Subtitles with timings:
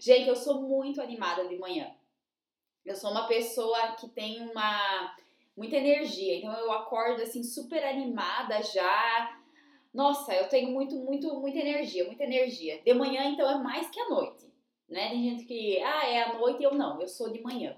[0.00, 1.94] Gente, eu sou muito animada de manhã.
[2.84, 5.16] Eu sou uma pessoa que tem uma
[5.56, 9.36] muita energia, então eu acordo assim super animada já.
[9.92, 12.80] Nossa, eu tenho muito, muito, muita energia, muita energia.
[12.82, 14.46] De manhã, então, é mais que à noite,
[14.88, 15.08] né?
[15.10, 17.76] Tem gente que, ah, é à noite, eu não, eu sou de manhã.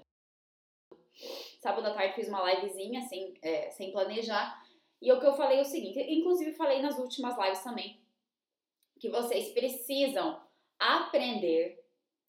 [1.59, 4.61] Sábado à tarde fiz uma livezinha, sem, é, sem planejar,
[5.01, 7.99] e o que eu falei é o seguinte, inclusive falei nas últimas lives também,
[8.99, 10.39] que vocês precisam
[10.77, 11.80] aprender,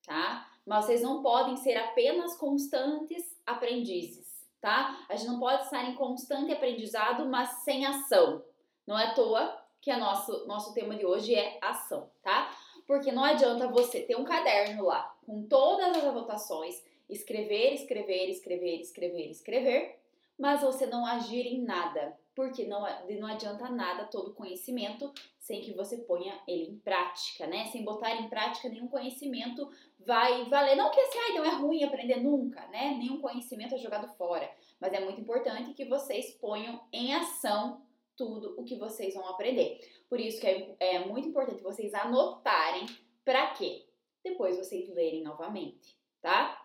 [0.07, 0.49] tá?
[0.67, 5.05] Mas vocês não podem ser apenas constantes aprendizes, tá?
[5.09, 8.45] A gente não pode estar em constante aprendizado, mas sem ação.
[8.87, 12.51] Não é à toa que a nosso, nosso tema de hoje é ação, tá?
[12.87, 18.81] Porque não adianta você ter um caderno lá com todas as anotações, escrever, escrever, escrever,
[18.81, 19.99] escrever, escrever,
[20.39, 22.81] mas você não agir em nada, porque não,
[23.21, 27.67] não adianta nada todo conhecimento sem que você ponha ele em prática, né?
[27.67, 29.69] Sem botar em prática nenhum conhecimento
[29.99, 30.77] vai valer.
[30.77, 32.97] Não que assim, ah, então é ruim aprender nunca, né?
[32.97, 37.83] Nenhum conhecimento é jogado fora, mas é muito importante que vocês ponham em ação
[38.17, 39.79] tudo o que vocês vão aprender.
[40.09, 42.87] Por isso que é, é muito importante vocês anotarem
[43.25, 43.85] para quê?
[44.23, 46.62] Depois vocês lerem novamente, tá?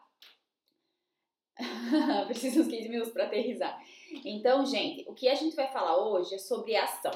[2.27, 3.81] Preciso uns 15 minutos para aterrizar.
[4.23, 7.13] Então, gente, o que a gente vai falar hoje é sobre ação.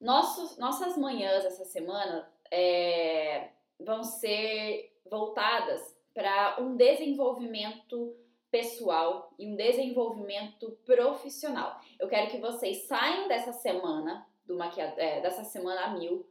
[0.00, 8.16] Nossos, nossas manhãs essa semana é, vão ser voltadas para um desenvolvimento
[8.50, 11.80] pessoal e um desenvolvimento profissional.
[11.98, 16.28] Eu quero que vocês saiam dessa semana, do maquiado, é, dessa semana a mil,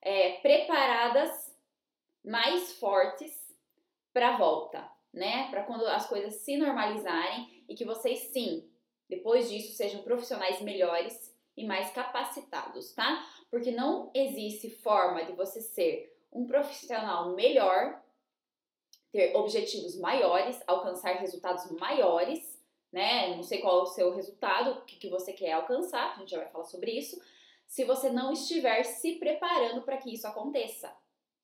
[0.00, 1.52] é, preparadas,
[2.24, 3.52] mais fortes
[4.12, 5.48] para a volta, né?
[5.50, 8.68] Para quando as coisas se normalizarem e que vocês sim,
[9.08, 13.24] depois disso, sejam profissionais melhores e mais capacitados, tá?
[13.50, 18.02] Porque não existe forma de você ser um profissional melhor,
[19.12, 22.60] ter objetivos maiores, alcançar resultados maiores,
[22.92, 23.36] né?
[23.36, 26.32] Não sei qual é o seu resultado, o que, que você quer alcançar, a gente
[26.32, 27.20] já vai falar sobre isso,
[27.66, 30.94] se você não estiver se preparando para que isso aconteça,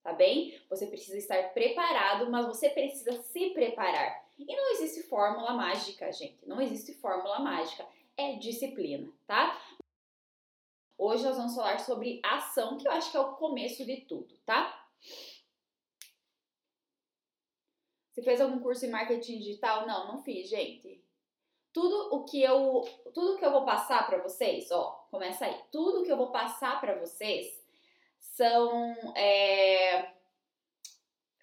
[0.02, 0.58] tá bem?
[0.68, 4.24] Você precisa estar preparado, mas você precisa se preparar.
[4.38, 6.46] E não existe fórmula mágica, gente.
[6.46, 7.86] Não existe fórmula mágica.
[8.16, 9.60] É disciplina, tá?
[10.96, 14.36] Hoje nós vamos falar sobre ação, que eu acho que é o começo de tudo,
[14.44, 14.86] tá?
[18.12, 19.86] Você fez algum curso em marketing digital?
[19.86, 21.02] Não, não fiz, gente.
[21.72, 22.82] Tudo o que eu,
[23.14, 25.58] tudo que eu vou passar para vocês, ó, começa aí.
[25.70, 27.59] Tudo que eu vou passar para vocês
[28.40, 30.14] são é,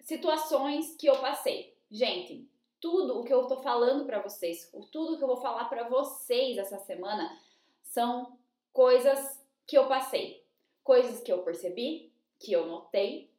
[0.00, 1.78] situações que eu passei.
[1.88, 2.50] Gente,
[2.80, 6.58] tudo o que eu tô falando para vocês, tudo que eu vou falar para vocês
[6.58, 7.40] essa semana
[7.84, 8.36] são
[8.72, 10.44] coisas que eu passei,
[10.82, 13.30] coisas que eu percebi, que eu notei,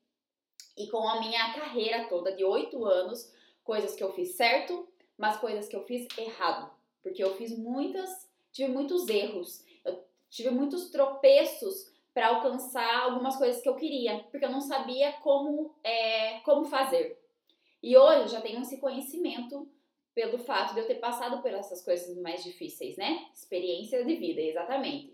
[0.77, 3.29] e com a minha carreira toda de oito anos,
[3.61, 4.87] coisas que eu fiz certo,
[5.17, 6.71] mas coisas que eu fiz errado,
[7.03, 8.09] porque eu fiz muitas,
[8.53, 14.43] tive muitos erros, eu tive muitos tropeços para alcançar algumas coisas que eu queria, porque
[14.43, 17.17] eu não sabia como, é, como fazer.
[17.81, 19.65] E hoje eu já tenho esse conhecimento
[20.13, 23.25] pelo fato de eu ter passado por essas coisas mais difíceis, né?
[23.33, 25.13] Experiência de vida, exatamente.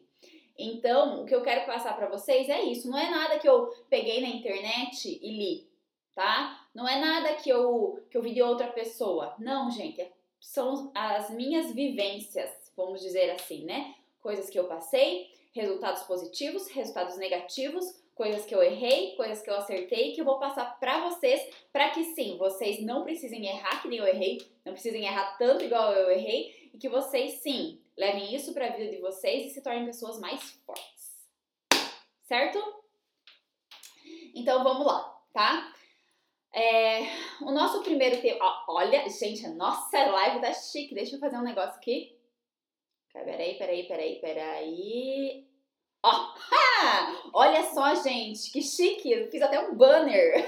[0.58, 2.90] Então, o que eu quero passar para vocês é isso.
[2.90, 5.70] Não é nada que eu peguei na internet e li,
[6.16, 6.68] tá?
[6.74, 9.36] Não é nada que eu, que eu vi de outra pessoa.
[9.38, 10.02] Não, gente.
[10.02, 13.94] É, são as minhas vivências, vamos dizer assim, né?
[14.20, 19.56] Coisas que eu passei, resultados positivos, resultados negativos, coisas que eu errei, coisas que eu
[19.56, 21.42] acertei, que eu vou passar para vocês,
[21.74, 25.64] para que sim, vocês não precisem errar que nem eu errei, não precisem errar tanto
[25.64, 29.54] igual eu errei, e que vocês sim Levem isso para a vida de vocês e
[29.54, 31.26] se tornem pessoas mais fortes.
[32.24, 32.60] Certo?
[34.34, 35.74] Então vamos lá, tá?
[36.54, 37.04] É,
[37.42, 38.66] o nosso primeiro tema.
[38.68, 40.94] Olha, gente, a nossa live tá chique.
[40.94, 42.18] Deixa eu fazer um negócio aqui.
[43.14, 45.15] Peraí, peraí, peraí, peraí.
[47.34, 49.28] Olha só, gente, que chique.
[49.32, 50.48] Fiz até um banner.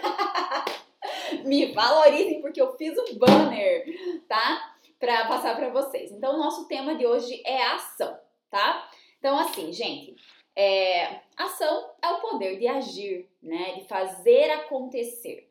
[1.46, 3.86] Me valorizem porque eu fiz um banner,
[4.28, 4.74] tá?
[5.00, 6.12] para passar para vocês.
[6.12, 8.18] Então, o nosso tema de hoje é ação,
[8.50, 8.90] tá?
[9.20, 10.16] Então, assim, gente,
[10.56, 13.74] é, ação é o poder de agir, né?
[13.74, 15.50] De fazer acontecer.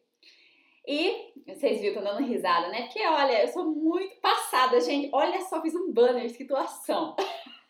[0.86, 2.82] E vocês viram, tô dando risada, né?
[2.82, 5.10] Porque olha, eu sou muito passada, gente.
[5.12, 7.16] Olha só, fiz um banner escrito ação.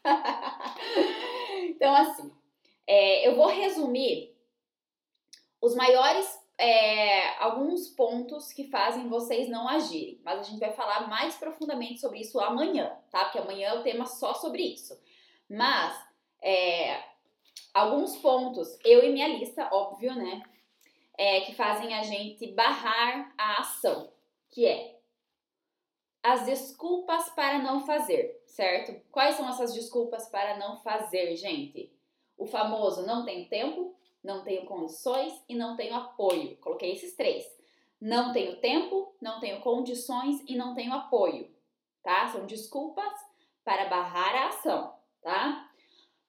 [1.76, 2.32] então, assim,
[2.86, 4.34] é, eu vou resumir
[5.60, 6.26] os maiores
[6.58, 12.00] é, alguns pontos que fazem vocês não agirem, mas a gente vai falar mais profundamente
[12.00, 13.24] sobre isso amanhã, tá?
[13.24, 14.98] Porque amanhã é o tema só sobre isso.
[15.48, 15.94] Mas
[16.42, 17.02] é,
[17.72, 20.42] alguns pontos, eu e minha lista, óbvio, né?
[21.16, 24.10] é, que fazem a gente barrar a ação,
[24.50, 24.95] que é
[26.32, 29.00] as desculpas para não fazer, certo?
[29.12, 31.92] Quais são essas desculpas para não fazer, gente?
[32.36, 33.94] O famoso não tenho tempo,
[34.24, 36.56] não tenho condições e não tenho apoio.
[36.56, 37.46] Coloquei esses três.
[38.00, 41.48] Não tenho tempo, não tenho condições e não tenho apoio,
[42.02, 42.26] tá?
[42.26, 43.14] São desculpas
[43.64, 45.70] para barrar a ação, tá?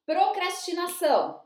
[0.06, 1.42] Procrastinação.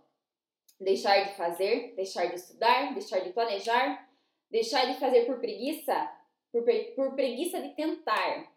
[0.80, 4.08] Deixar de fazer, deixar de estudar, deixar de planejar,
[4.50, 6.12] deixar de fazer por preguiça,
[6.52, 6.64] por,
[6.96, 8.52] por preguiça de tentar,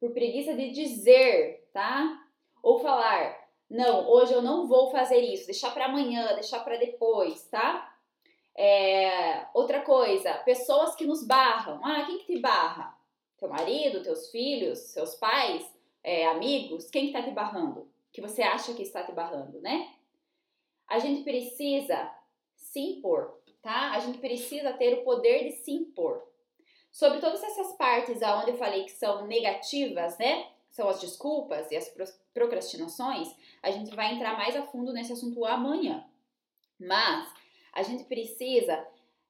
[0.00, 2.24] por preguiça de dizer, tá?
[2.62, 7.44] Ou falar, não, hoje eu não vou fazer isso, deixar para amanhã, deixar para depois,
[7.48, 7.94] tá?
[8.54, 11.84] É, outra coisa, pessoas que nos barram.
[11.84, 12.96] Ah, quem que te barra?
[13.38, 15.70] Teu marido, teus filhos, seus pais,
[16.02, 16.88] é, amigos?
[16.88, 17.90] Quem que tá te barrando?
[18.10, 19.92] Que você acha que está te barrando, né?
[20.88, 22.10] A gente precisa
[22.56, 23.92] se impor, tá?
[23.92, 26.26] A gente precisa ter o poder de se impor.
[26.96, 30.50] Sobre todas essas partes aonde eu falei que são negativas, né?
[30.70, 31.94] São as desculpas e as
[32.32, 33.28] procrastinações,
[33.62, 36.08] a gente vai entrar mais a fundo nesse assunto amanhã.
[36.80, 37.30] Mas
[37.74, 38.82] a gente precisa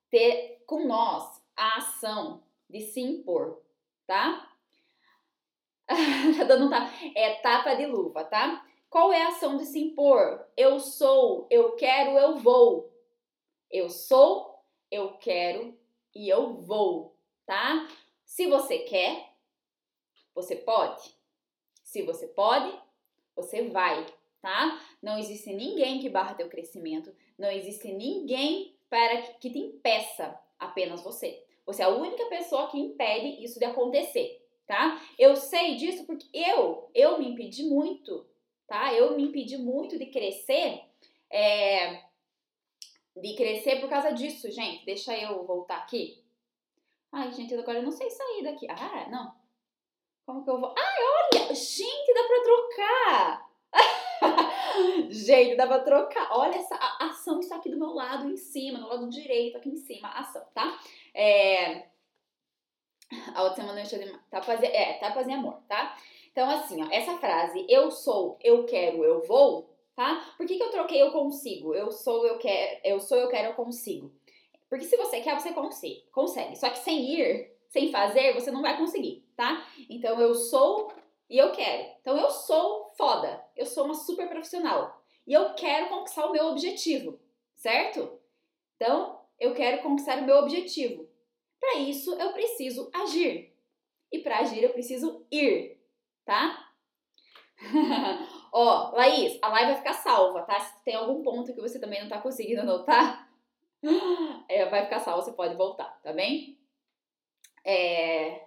[0.09, 2.41] ter com nós a ação
[2.71, 3.61] de se impor,
[4.07, 4.49] tá?
[6.39, 8.65] tá dando tá, é tapa de luva, tá?
[8.89, 10.47] Qual é a ação de se impor?
[10.57, 12.97] Eu sou, eu quero, eu vou.
[13.69, 15.77] Eu sou, eu quero
[16.15, 17.16] e eu vou,
[17.47, 17.89] tá?
[18.25, 19.33] Se você quer,
[20.35, 21.15] você pode.
[21.83, 22.77] Se você pode,
[23.35, 24.05] você vai,
[24.43, 24.83] tá?
[25.01, 31.03] Não existe ninguém que barra teu crescimento, não existe ninguém para que te impeça, apenas
[31.03, 31.43] você.
[31.65, 35.01] Você é a única pessoa que impede isso de acontecer, tá?
[35.19, 38.27] Eu sei disso porque eu, eu me impedi muito,
[38.67, 38.93] tá?
[38.93, 40.83] Eu me impedi muito de crescer,
[41.31, 42.03] é,
[43.17, 44.85] de crescer por causa disso, gente.
[44.85, 46.26] Deixa eu voltar aqui.
[47.19, 48.67] Ai, gente, agora eu não sei sair daqui.
[48.69, 49.35] Ah, não.
[50.27, 50.75] Como que eu vou?
[50.77, 50.95] Ai,
[51.33, 51.55] olha!
[51.55, 53.51] Gente, dá pra trocar!
[55.09, 56.29] Gente, dá pra trocar.
[56.33, 59.71] Olha, essa a ação está aqui do meu lado em cima, no lado direito, aqui
[59.71, 60.79] em cima, ação, tá?
[61.15, 61.87] É...
[63.35, 65.97] A outra semana eu de tapas, é, tapas em amor, tá?
[66.31, 70.35] Então, assim, ó, essa frase, eu sou, eu quero, eu vou, tá?
[70.37, 71.75] Por que, que eu troquei eu consigo?
[71.75, 74.13] Eu sou, eu quero, eu sou, eu quero, eu consigo.
[74.69, 76.57] Porque se você quer, você consegue, consegue.
[76.57, 79.67] Só que sem ir, sem fazer, você não vai conseguir, tá?
[79.89, 80.93] Então, eu sou,
[81.29, 81.89] e eu quero.
[82.01, 86.47] Então eu sou foda, eu sou uma super profissional e eu quero conquistar o meu
[86.47, 87.19] objetivo,
[87.55, 88.19] certo?
[88.77, 91.09] Então eu quero conquistar o meu objetivo.
[91.59, 93.53] Para isso eu preciso agir.
[94.13, 95.81] E para agir eu preciso ir,
[96.25, 96.65] tá?
[98.53, 100.61] Ó, Laís, a live vai ficar salva, tá?
[100.61, 103.26] Se tem algum ponto que você também não tá conseguindo anotar,
[104.49, 106.59] é, vai ficar salvo, você pode voltar, tá bem?
[107.65, 108.47] É...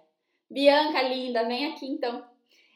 [0.50, 2.28] Bianca, linda, vem aqui então.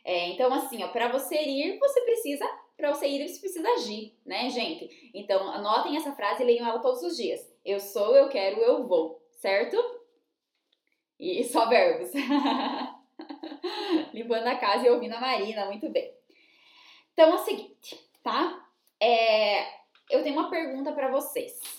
[0.05, 2.47] É, então, assim, ó, para você ir, você precisa,
[2.77, 5.11] para você ir, você precisa agir, né, gente?
[5.15, 7.41] Então, anotem essa frase e leiam ela todos os dias.
[7.65, 9.77] Eu sou, eu quero, eu vou, certo?
[11.19, 12.11] E só verbos.
[14.13, 16.13] Limpando a casa e ouvindo a Marina, muito bem.
[17.15, 18.63] Então, é o seguinte, tá?
[19.01, 19.63] É,
[20.11, 21.74] eu tenho uma pergunta para vocês.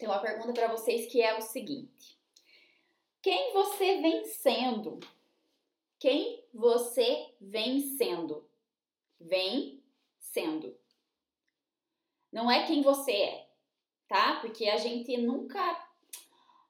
[0.00, 2.18] Tenho uma pergunta para vocês que é o seguinte:
[3.22, 4.98] quem você vem sendo
[6.00, 8.48] quem você vem sendo.
[9.20, 9.84] Vem
[10.18, 10.74] sendo.
[12.32, 13.48] Não é quem você é,
[14.08, 14.38] tá?
[14.40, 15.86] Porque a gente nunca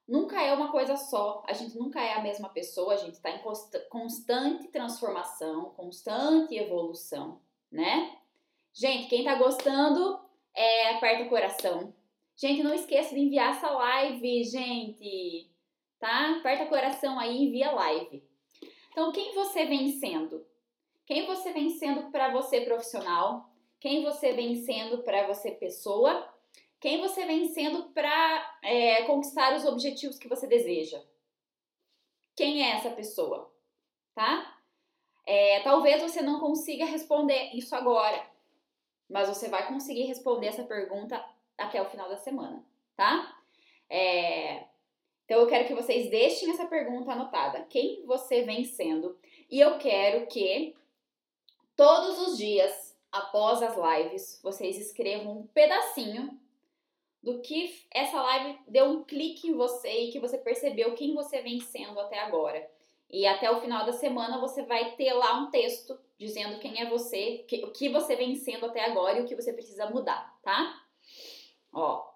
[0.09, 3.31] nunca é uma coisa só, a gente nunca é a mesma pessoa, a gente está
[3.31, 3.41] em
[3.89, 8.19] constante transformação, constante evolução, né?
[8.73, 10.19] Gente, quem tá gostando,
[10.53, 11.95] é, aperta o coração.
[12.41, 15.51] Gente, não esqueça de enviar essa live, gente,
[15.99, 16.39] tá?
[16.39, 18.27] Aperta o coração aí e envia live.
[18.91, 20.47] Então, quem você vem sendo?
[21.05, 23.53] Quem você vem sendo para você profissional?
[23.79, 26.33] Quem você vem sendo para você pessoa?
[26.81, 30.99] Quem você vem sendo para é, conquistar os objetivos que você deseja?
[32.35, 33.55] Quem é essa pessoa?
[34.15, 34.59] Tá?
[35.27, 38.27] É, talvez você não consiga responder isso agora,
[39.11, 41.23] mas você vai conseguir responder essa pergunta
[41.61, 42.65] até o final da semana,
[42.97, 43.37] tá?
[43.89, 44.65] É,
[45.25, 47.65] então eu quero que vocês deixem essa pergunta anotada.
[47.71, 49.17] Quem você vem sendo?
[49.49, 50.75] E eu quero que
[51.77, 56.37] todos os dias, após as lives, vocês escrevam um pedacinho
[57.23, 61.43] do que essa live deu um clique em você e que você percebeu quem você
[61.43, 62.69] vem sendo até agora.
[63.09, 66.89] E até o final da semana você vai ter lá um texto dizendo quem é
[66.89, 70.81] você, o que você vem sendo até agora e o que você precisa mudar, tá?
[71.73, 72.11] Ó,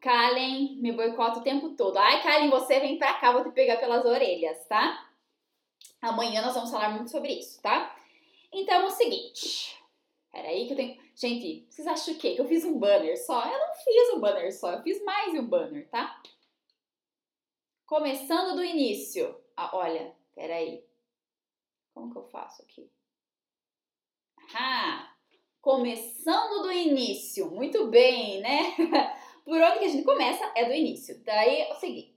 [0.00, 1.96] Kalen me boicota o tempo todo.
[1.96, 5.08] Ai, Kalen, você vem pra cá, vou te pegar pelas orelhas, tá?
[6.00, 7.96] Amanhã nós vamos falar muito sobre isso, tá?
[8.52, 9.76] Então é o seguinte.
[10.30, 11.02] Peraí que eu tenho.
[11.14, 12.34] Gente, vocês acham o quê?
[12.34, 13.42] Que eu fiz um banner só?
[13.50, 16.22] Eu não fiz um banner só, eu fiz mais um banner, tá?
[17.86, 19.40] Começando do início.
[19.56, 20.84] Ah, olha, peraí.
[21.94, 22.90] Como que eu faço aqui?
[24.54, 25.15] Ah,
[25.66, 27.50] começando do início.
[27.50, 28.72] Muito bem, né?
[29.44, 31.20] Por onde que a gente começa é do início.
[31.24, 32.14] Daí é o seguinte.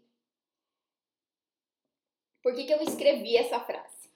[2.44, 4.12] Por que, que eu escrevi essa frase?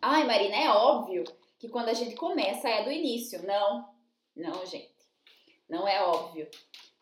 [0.00, 1.24] Ai, Marina, é óbvio
[1.58, 3.46] que quando a gente começa é do início.
[3.46, 3.92] Não,
[4.34, 4.88] não, gente.
[5.68, 6.48] Não é óbvio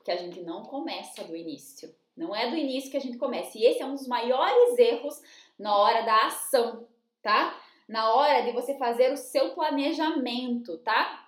[0.05, 1.95] que a gente não começa do início.
[2.17, 3.57] Não é do início que a gente começa.
[3.57, 5.23] E esse é um dos maiores erros
[5.57, 6.89] na hora da ação,
[7.23, 7.57] tá?
[7.89, 11.28] Na hora de você fazer o seu planejamento, tá?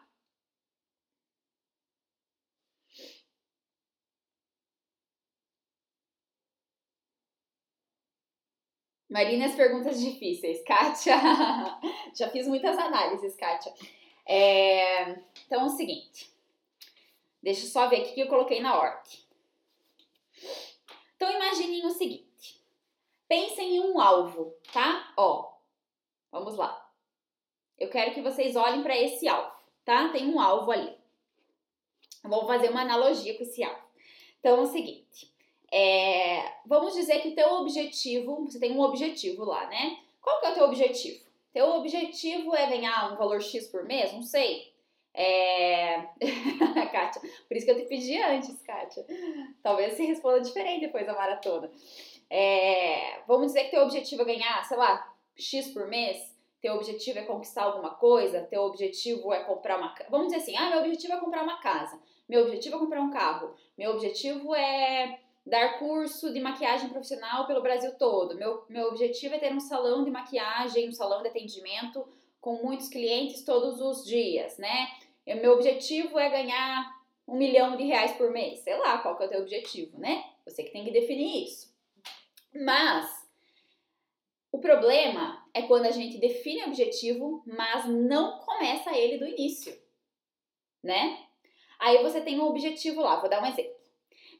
[9.10, 10.62] Marina, as perguntas difíceis.
[10.64, 11.16] Kátia,
[12.14, 13.74] já fiz muitas análises, Kátia.
[14.24, 15.10] É,
[15.46, 16.32] então é o seguinte,
[17.42, 19.18] deixa eu só ver aqui que eu coloquei na ordem.
[21.16, 22.62] Então imaginem o seguinte,
[23.26, 25.12] pensem em um alvo, tá?
[25.16, 25.54] Ó,
[26.30, 26.88] vamos lá.
[27.76, 29.52] Eu quero que vocês olhem para esse alvo,
[29.84, 30.10] tá?
[30.10, 30.96] Tem um alvo ali.
[32.22, 33.82] Vou fazer uma analogia com esse alvo.
[34.38, 35.32] Então é o seguinte,
[35.72, 39.98] é, vamos dizer que o teu objetivo, você tem um objetivo lá, né?
[40.20, 41.20] Qual que é o teu objetivo?
[41.52, 44.12] Teu objetivo é ganhar um valor X por mês?
[44.12, 44.72] Não sei.
[45.14, 46.02] É...
[46.92, 49.04] Kátia, por isso que eu te pedi antes, Kátia.
[49.62, 51.70] Talvez você responda diferente depois da maratona.
[52.28, 53.20] É...
[53.26, 56.30] Vamos dizer que teu objetivo é ganhar, sei lá, X por mês?
[56.60, 58.42] Teu objetivo é conquistar alguma coisa?
[58.42, 59.94] Teu objetivo é comprar uma...
[60.10, 61.98] Vamos dizer assim, ah, meu objetivo é comprar uma casa.
[62.28, 63.54] Meu objetivo é comprar um carro.
[63.76, 68.36] Meu objetivo é dar curso de maquiagem profissional pelo Brasil todo.
[68.36, 72.06] Meu, meu objetivo é ter um salão de maquiagem, um salão de atendimento
[72.40, 74.88] com muitos clientes todos os dias, né?
[75.26, 78.60] Meu objetivo é ganhar um milhão de reais por mês.
[78.60, 80.24] Sei lá qual que é o teu objetivo, né?
[80.44, 81.72] Você que tem que definir isso.
[82.52, 83.08] Mas
[84.50, 89.76] o problema é quando a gente define o objetivo, mas não começa ele do início,
[90.82, 91.24] né?
[91.78, 93.79] Aí você tem um objetivo lá, vou dar um exemplo.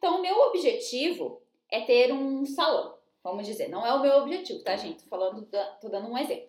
[0.00, 3.69] Então, o meu objetivo é ter um salão, vamos dizer.
[3.69, 5.02] Não é o meu objetivo, tá, gente?
[5.02, 5.47] Tô falando,
[5.78, 6.49] tô dando um exemplo.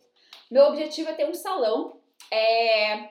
[0.50, 3.10] Meu objetivo é ter um salão, é...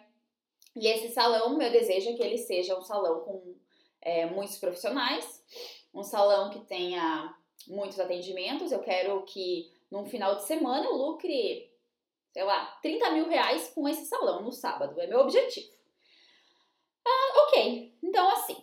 [0.75, 3.55] e esse salão, meu desejo é que ele seja um salão com
[4.01, 5.45] é, muitos profissionais,
[5.93, 7.37] um salão que tenha
[7.69, 8.73] muitos atendimentos.
[8.73, 11.71] Eu quero que num final de semana eu lucre,
[12.33, 14.99] sei lá, 30 mil reais com esse salão no sábado.
[14.99, 15.71] É meu objetivo.
[17.07, 17.95] Ah, ok.
[18.03, 18.57] Então, assim,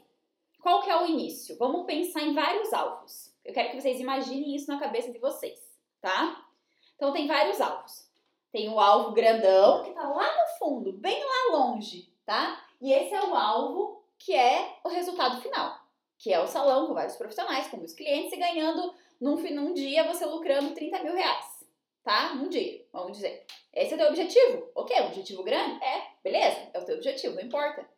[0.68, 1.58] qual que é o início?
[1.58, 3.34] Vamos pensar em vários alvos.
[3.46, 5.58] Eu quero que vocês imaginem isso na cabeça de vocês,
[6.02, 6.46] tá?
[6.94, 8.12] Então tem vários alvos.
[8.52, 12.62] Tem o alvo grandão, que tá lá no fundo, bem lá longe, tá?
[12.82, 15.80] E esse é o alvo que é o resultado final,
[16.18, 20.04] que é o salão com vários profissionais, com os clientes e ganhando num, num dia
[20.04, 21.66] você lucrando 30 mil reais,
[22.04, 22.36] tá?
[22.36, 23.46] Num dia, vamos dizer.
[23.74, 24.70] Esse é o teu objetivo?
[24.76, 25.82] Ok, um objetivo grande?
[25.82, 27.90] É, beleza, é o teu objetivo, não importa.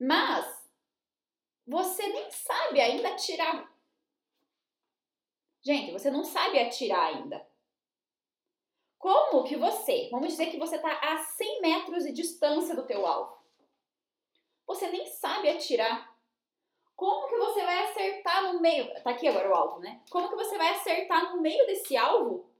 [0.00, 0.63] Mas
[1.66, 3.72] você nem sabe ainda atirar.
[5.62, 7.46] Gente, você não sabe atirar ainda.
[8.98, 13.06] Como que você, vamos dizer que você está a 100 metros de distância do teu
[13.06, 13.36] alvo.
[14.66, 16.14] Você nem sabe atirar.
[16.96, 18.92] Como que você vai acertar no meio?
[19.02, 20.02] Tá aqui agora o alvo, né?
[20.10, 22.50] Como que você vai acertar no meio desse alvo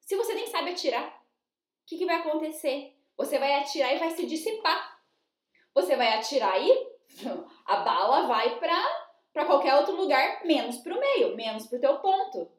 [0.00, 1.08] se você nem sabe atirar?
[1.08, 2.94] O que, que vai acontecer?
[3.16, 5.00] Você vai atirar e vai se dissipar.
[5.74, 6.96] Você vai atirar e
[7.66, 11.80] a bala vai para para qualquer outro lugar, menos para o meio, menos para o
[11.80, 12.50] teu ponto,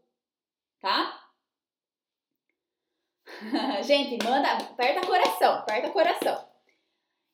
[0.80, 1.28] tá?
[3.82, 6.48] Gente, manda, aperta coração, aperta coração.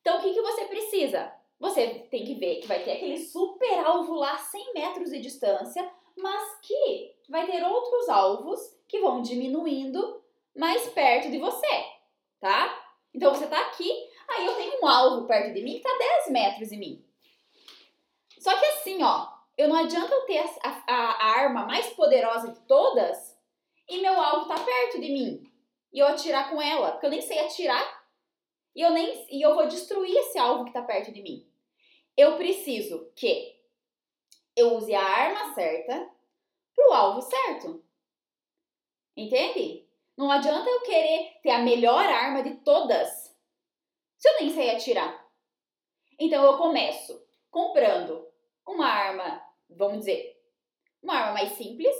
[0.00, 1.30] Então, o que, que você precisa?
[1.60, 5.86] Você tem que ver que vai ter aquele super alvo lá 100 metros de distância,
[6.16, 10.24] mas que vai ter outros alvos que vão diminuindo
[10.56, 11.84] mais perto de você,
[12.40, 12.82] tá?
[13.12, 13.90] Então, você tá aqui,
[14.26, 17.04] aí eu tenho um alvo perto de mim que tá 10 metros de mim.
[18.44, 22.52] Só que assim, ó, eu não adianta eu ter a, a, a arma mais poderosa
[22.52, 23.34] de todas
[23.88, 25.50] e meu alvo tá perto de mim
[25.90, 28.06] e eu atirar com ela, porque eu nem sei atirar
[28.76, 31.50] e eu nem e eu vou destruir esse alvo que tá perto de mim.
[32.14, 33.58] Eu preciso que
[34.54, 36.10] eu use a arma certa
[36.74, 37.82] pro alvo certo.
[39.16, 39.88] Entende?
[40.18, 43.34] Não adianta eu querer ter a melhor arma de todas
[44.18, 45.26] se eu nem sei atirar.
[46.20, 48.33] Então eu começo comprando
[48.66, 49.44] uma arma
[49.76, 50.40] vamos dizer,
[51.02, 51.94] uma arma mais simples,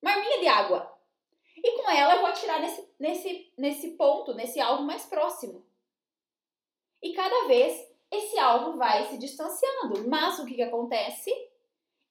[0.00, 0.92] uma arminha de água.
[1.56, 5.64] E com ela eu vou atirar nesse, nesse, nesse ponto, nesse alvo mais próximo.
[7.02, 10.08] E cada vez esse alvo vai se distanciando.
[10.08, 11.30] Mas o que, que acontece?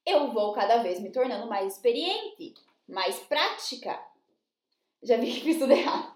[0.05, 2.53] Eu vou cada vez me tornando mais experiente,
[2.87, 4.03] mais prática.
[5.01, 6.13] Já vi que fiz tudo errado.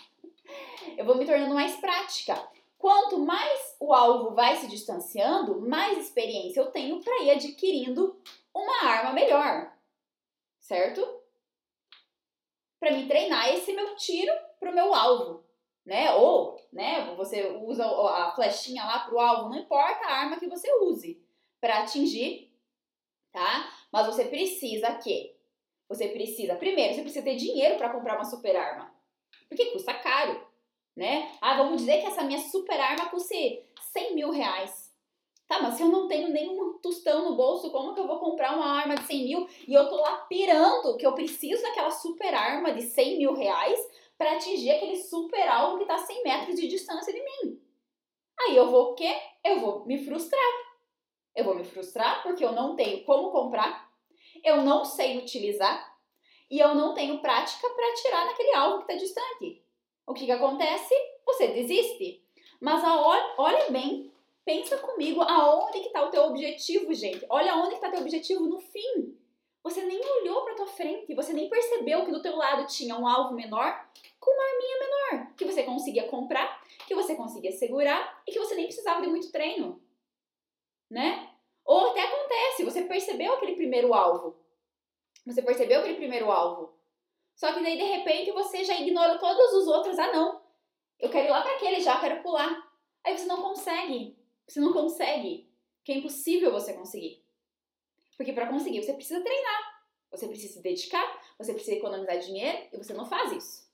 [0.97, 2.35] Eu vou me tornando mais prática.
[2.79, 8.17] Quanto mais o alvo vai se distanciando, mais experiência eu tenho para ir adquirindo
[8.55, 9.77] uma arma melhor.
[10.61, 11.05] Certo?
[12.79, 14.31] Para me treinar esse meu tiro
[14.61, 15.43] pro meu alvo,
[15.85, 16.13] né?
[16.13, 20.73] Ou, né, você usa a flechinha lá pro alvo, não importa a arma que você
[20.83, 21.21] use
[21.59, 22.49] para atingir,
[23.33, 23.73] tá?
[23.91, 25.35] Mas você precisa que
[25.89, 28.89] você precisa, primeiro, você precisa ter dinheiro para comprar uma super arma.
[29.49, 30.47] Porque custa caro,
[30.99, 31.31] né?
[31.39, 33.63] Ah, vamos dizer que essa minha super arma custe
[33.93, 34.93] 100 mil reais.
[35.47, 38.55] Tá, mas se eu não tenho nenhum tostão no bolso, como que eu vou comprar
[38.55, 42.33] uma arma de 100 mil e eu tô lá pirando que eu preciso daquela super
[42.35, 43.79] arma de 100 mil reais
[44.17, 47.59] para atingir aquele super alvo que tá 100 metros de distância de mim?
[48.41, 49.15] Aí eu vou o quê?
[49.43, 50.51] Eu vou me frustrar.
[51.33, 53.89] Eu vou me frustrar porque eu não tenho como comprar,
[54.43, 55.97] eu não sei utilizar
[56.51, 59.68] e eu não tenho prática para atirar naquele alvo que está distante.
[60.09, 60.93] O que, que acontece?
[61.25, 62.21] Você desiste.
[62.59, 62.83] Mas
[63.37, 64.11] olha bem
[64.49, 67.23] Pensa comigo aonde que tá o teu objetivo, gente.
[67.29, 69.15] Olha aonde que tá teu objetivo no fim.
[69.61, 73.07] Você nem olhou para tua frente, você nem percebeu que do teu lado tinha um
[73.07, 73.87] alvo menor
[74.19, 78.55] com uma arminha menor, que você conseguia comprar, que você conseguia segurar e que você
[78.55, 79.79] nem precisava de muito treino.
[80.89, 81.29] Né?
[81.63, 84.35] Ou até acontece, você percebeu aquele primeiro alvo.
[85.27, 86.73] Você percebeu aquele primeiro alvo.
[87.39, 89.97] Só que daí de repente você já ignora todos os outros.
[89.97, 90.41] Ah, não.
[90.99, 92.69] Eu quero ir lá para aquele já, quero pular.
[93.01, 94.17] Aí você não consegue.
[94.45, 95.49] Você não consegue.
[95.81, 97.23] Que é impossível você conseguir.
[98.17, 99.85] Porque para conseguir você precisa treinar.
[100.11, 103.69] Você precisa se dedicar, você precisa economizar dinheiro e você não faz isso.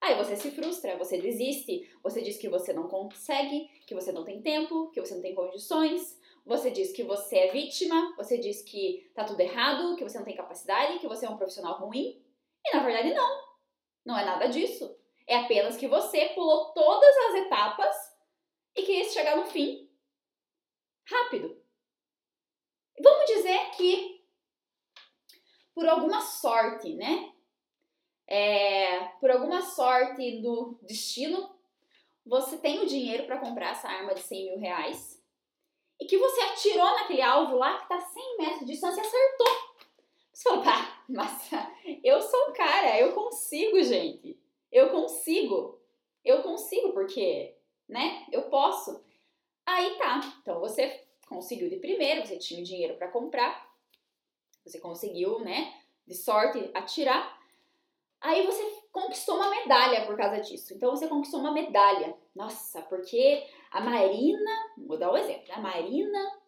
[0.00, 4.24] Aí você se frustra, você desiste, você diz que você não consegue, que você não
[4.24, 8.62] tem tempo, que você não tem condições, você diz que você é vítima, você diz
[8.62, 12.23] que tá tudo errado, que você não tem capacidade, que você é um profissional ruim.
[12.66, 13.44] E na verdade não.
[14.04, 14.96] Não é nada disso.
[15.26, 17.96] É apenas que você pulou todas as etapas
[18.76, 19.90] e quis chegar no fim
[21.06, 21.62] rápido.
[23.00, 24.24] Vamos dizer que,
[25.74, 27.32] por alguma sorte, né?
[28.26, 31.54] É, por alguma sorte do destino,
[32.24, 35.22] você tem o dinheiro para comprar essa arma de 100 mil reais
[36.00, 39.63] e que você atirou naquele alvo lá que está 100 metros de distância e acertou.
[40.34, 41.50] Você fala, pá, mas
[42.02, 44.36] eu sou um cara, eu consigo, gente.
[44.70, 45.80] Eu consigo.
[46.24, 47.54] Eu consigo porque,
[47.88, 48.26] né?
[48.32, 49.00] Eu posso.
[49.64, 50.20] Aí tá.
[50.42, 53.72] Então você conseguiu de primeiro, você tinha o dinheiro para comprar,
[54.64, 55.72] você conseguiu, né,
[56.06, 57.40] de sorte atirar.
[58.20, 60.74] Aí você conquistou uma medalha por causa disso.
[60.74, 62.16] Então você conquistou uma medalha.
[62.34, 66.43] Nossa, porque a Marina, vou dar um exemplo, a Marina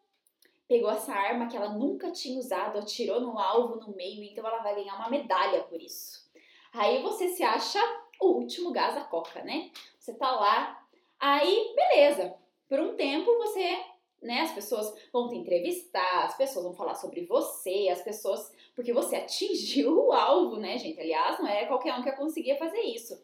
[0.68, 4.62] pegou essa arma que ela nunca tinha usado, atirou no alvo no meio, então ela
[4.62, 6.28] vai ganhar uma medalha por isso.
[6.72, 7.80] Aí você se acha
[8.20, 9.70] o último gás da coca, né?
[9.98, 10.86] Você tá lá,
[11.18, 12.34] aí beleza.
[12.68, 13.78] Por um tempo você
[14.22, 14.40] né?
[14.40, 18.52] As pessoas vão te entrevistar, as pessoas vão falar sobre você, as pessoas.
[18.74, 21.00] Porque você atingiu o alvo, né, gente?
[21.00, 23.18] Aliás, não é qualquer um que conseguia fazer isso.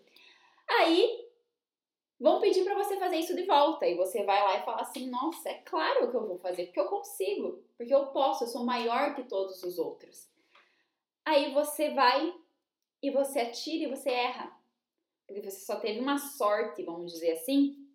[0.68, 1.21] Aí
[2.22, 3.86] vão pedir para você fazer isso de volta.
[3.86, 6.80] E você vai lá e fala assim: nossa, é claro que eu vou fazer, porque
[6.80, 10.30] eu consigo, porque eu posso, eu sou maior que todos os outros.
[11.24, 12.32] Aí você vai
[13.02, 14.56] e você atira e você erra.
[15.26, 17.88] Porque você só teve uma sorte, vamos dizer assim,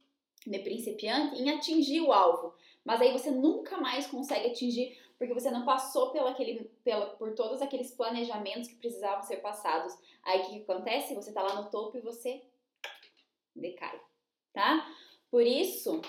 [0.45, 2.53] de principiante em atingir o alvo.
[2.83, 7.33] Mas aí você nunca mais consegue atingir porque você não passou pela aquele, pela, por
[7.33, 9.97] todos aqueles planejamentos que precisavam ser passados.
[10.23, 11.15] Aí o que, acontece?
[11.15, 12.41] Você tá lá no topo e você
[13.55, 13.99] decai,
[14.53, 14.87] tá?
[15.29, 16.01] Por isso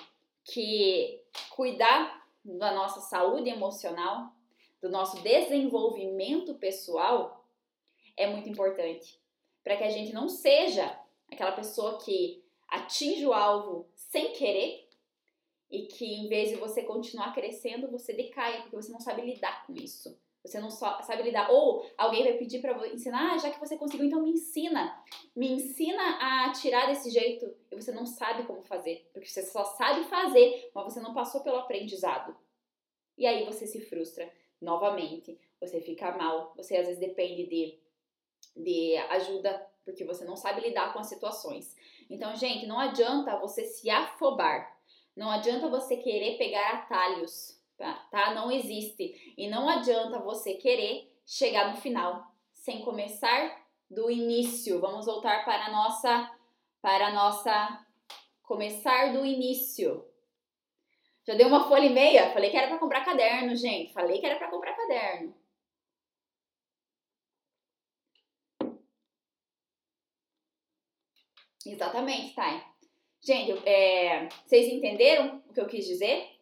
[0.45, 4.33] que cuidar da nossa saúde emocional,
[4.81, 7.45] do nosso desenvolvimento pessoal
[8.17, 9.21] é muito importante.
[9.63, 10.99] Para que a gente não seja
[11.31, 14.89] aquela pessoa que atinge o alvo sem querer
[15.71, 19.67] e que em vez de você continuar crescendo, você decaia, porque você não sabe lidar
[19.67, 20.19] com isso.
[20.49, 21.51] Você não sabe lidar.
[21.51, 25.03] Ou alguém vai pedir para você ensinar, ah, já que você conseguiu, então me ensina.
[25.35, 27.55] Me ensina a tirar desse jeito.
[27.71, 29.09] E você não sabe como fazer.
[29.13, 32.37] Porque você só sabe fazer, mas você não passou pelo aprendizado.
[33.17, 34.31] E aí você se frustra
[34.61, 35.39] novamente.
[35.61, 36.53] Você fica mal.
[36.57, 37.79] Você às vezes depende de,
[38.57, 41.77] de ajuda, porque você não sabe lidar com as situações.
[42.11, 44.79] Então, gente, não adianta você se afobar
[45.19, 48.35] não adianta você querer pegar atalhos, tá?
[48.35, 49.35] Não existe.
[49.39, 54.81] E não adianta você querer chegar no final sem começar do início.
[54.81, 56.35] Vamos voltar para a nossa
[56.83, 57.87] para a nossa
[58.43, 60.05] começar do início.
[61.27, 62.33] Já deu uma folha e meia?
[62.33, 63.93] Falei que era para comprar caderno, gente.
[63.93, 65.35] Falei que era para comprar caderno.
[71.67, 72.63] Exatamente, Thay.
[73.21, 76.38] Gente, é, vocês entenderam o que eu quis dizer?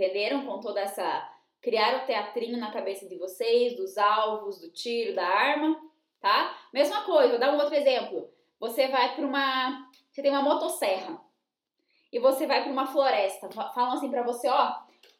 [0.00, 1.30] Entenderam com toda essa.
[1.60, 5.78] Criaram o teatrinho na cabeça de vocês, dos alvos, do tiro, da arma,
[6.18, 6.56] tá?
[6.72, 8.30] Mesma coisa, vou dar um outro exemplo.
[8.58, 9.90] Você vai para uma.
[10.10, 11.20] Você tem uma motosserra
[12.10, 13.50] e você vai para uma floresta.
[13.50, 14.74] Falam assim para você: ó,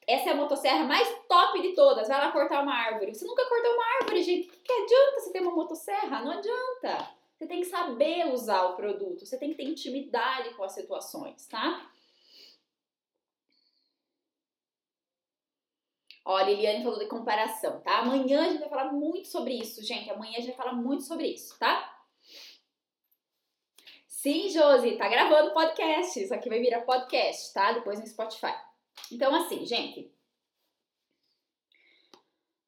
[0.06, 3.14] essa é a motosserra mais top de todas, vai lá cortar uma árvore.
[3.14, 4.48] Você nunca cortou uma árvore, gente.
[4.48, 6.20] O que, que adianta você ter uma motosserra?
[6.20, 7.10] Não adianta.
[7.36, 11.46] Você tem que saber usar o produto, você tem que ter intimidade com as situações,
[11.46, 11.86] tá?
[16.30, 17.98] Ó, a falou de comparação, tá?
[17.98, 20.08] Amanhã a gente vai falar muito sobre isso, gente.
[20.08, 22.00] Amanhã a gente vai falar muito sobre isso, tá?
[24.06, 26.22] Sim, Josi, tá gravando podcast.
[26.22, 27.72] Isso aqui vai virar podcast, tá?
[27.72, 28.54] Depois no Spotify.
[29.10, 30.14] Então, assim, gente.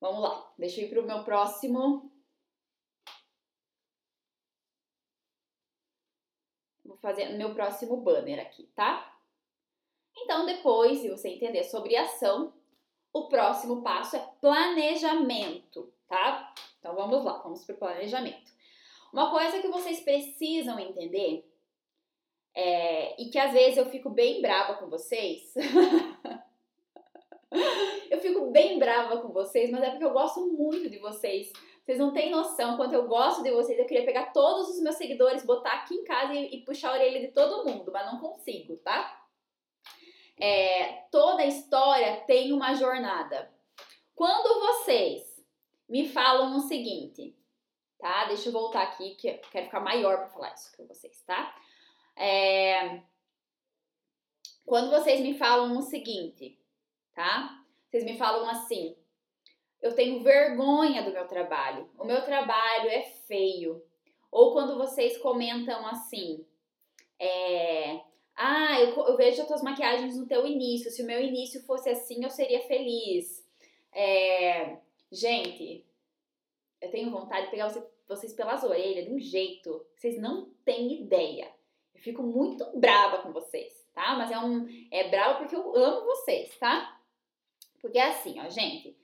[0.00, 0.52] Vamos lá.
[0.58, 2.10] Deixa eu ir pro meu próximo
[6.84, 9.16] Vou fazer no meu próximo banner aqui, tá?
[10.16, 12.60] Então, depois de você entender sobre ação,
[13.12, 16.52] o próximo passo é planejamento, tá?
[16.78, 18.52] Então, vamos lá, vamos para o planejamento.
[19.12, 21.46] Uma coisa que vocês precisam entender
[22.54, 25.54] é, e que às vezes eu fico bem brava com vocês.
[28.10, 31.52] eu fico bem brava com vocês, mas é porque eu gosto muito de vocês
[31.84, 33.78] vocês não têm noção quanto eu gosto de vocês.
[33.78, 36.92] Eu queria pegar todos os meus seguidores, botar aqui em casa e, e puxar a
[36.92, 39.21] orelha de todo mundo, mas não consigo, tá?
[40.44, 43.48] É, toda história tem uma jornada.
[44.12, 45.22] Quando vocês
[45.88, 47.38] me falam o seguinte,
[47.96, 48.24] tá?
[48.24, 51.54] Deixa eu voltar aqui que eu quero ficar maior para falar isso com vocês, tá?
[52.16, 53.02] É,
[54.66, 56.58] quando vocês me falam o seguinte,
[57.14, 57.64] tá?
[57.88, 58.96] Vocês me falam assim:
[59.80, 63.80] eu tenho vergonha do meu trabalho, o meu trabalho é feio.
[64.28, 66.44] Ou quando vocês comentam assim,
[67.16, 68.00] é,
[68.44, 71.88] ah, eu, eu, vejo as tuas maquiagens no teu início, se o meu início fosse
[71.88, 73.46] assim, eu seria feliz.
[73.92, 74.78] É,
[75.12, 75.86] gente,
[76.80, 81.02] eu tenho vontade de pegar você, vocês pelas orelhas de um jeito vocês não têm
[81.02, 81.48] ideia.
[81.94, 84.16] Eu fico muito brava com vocês, tá?
[84.16, 87.00] Mas é um é brava porque eu amo vocês, tá?
[87.80, 88.96] Porque é assim, ó, gente.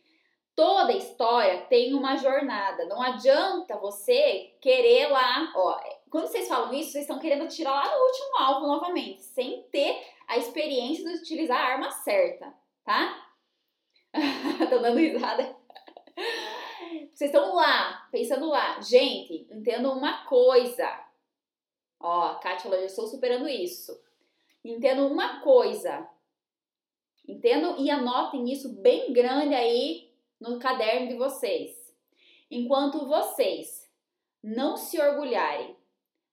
[0.57, 2.85] Toda história tem uma jornada.
[2.87, 5.81] Não adianta você querer lá, ó.
[6.11, 10.01] Quando vocês falam isso, vocês estão querendo tirar lá no último alvo novamente, sem ter
[10.27, 13.27] a experiência de utilizar a arma certa, tá?
[14.71, 15.57] Tô dando risada.
[17.12, 18.81] Vocês estão lá, pensando lá.
[18.81, 20.88] Gente, entendam uma coisa.
[22.01, 23.99] Ó, Kátia, eu estou superando isso.
[24.64, 26.09] Entendam uma coisa.
[27.27, 31.77] Entendam e anotem isso bem grande aí no caderno de vocês.
[32.51, 33.90] Enquanto vocês
[34.42, 35.77] não se orgulharem,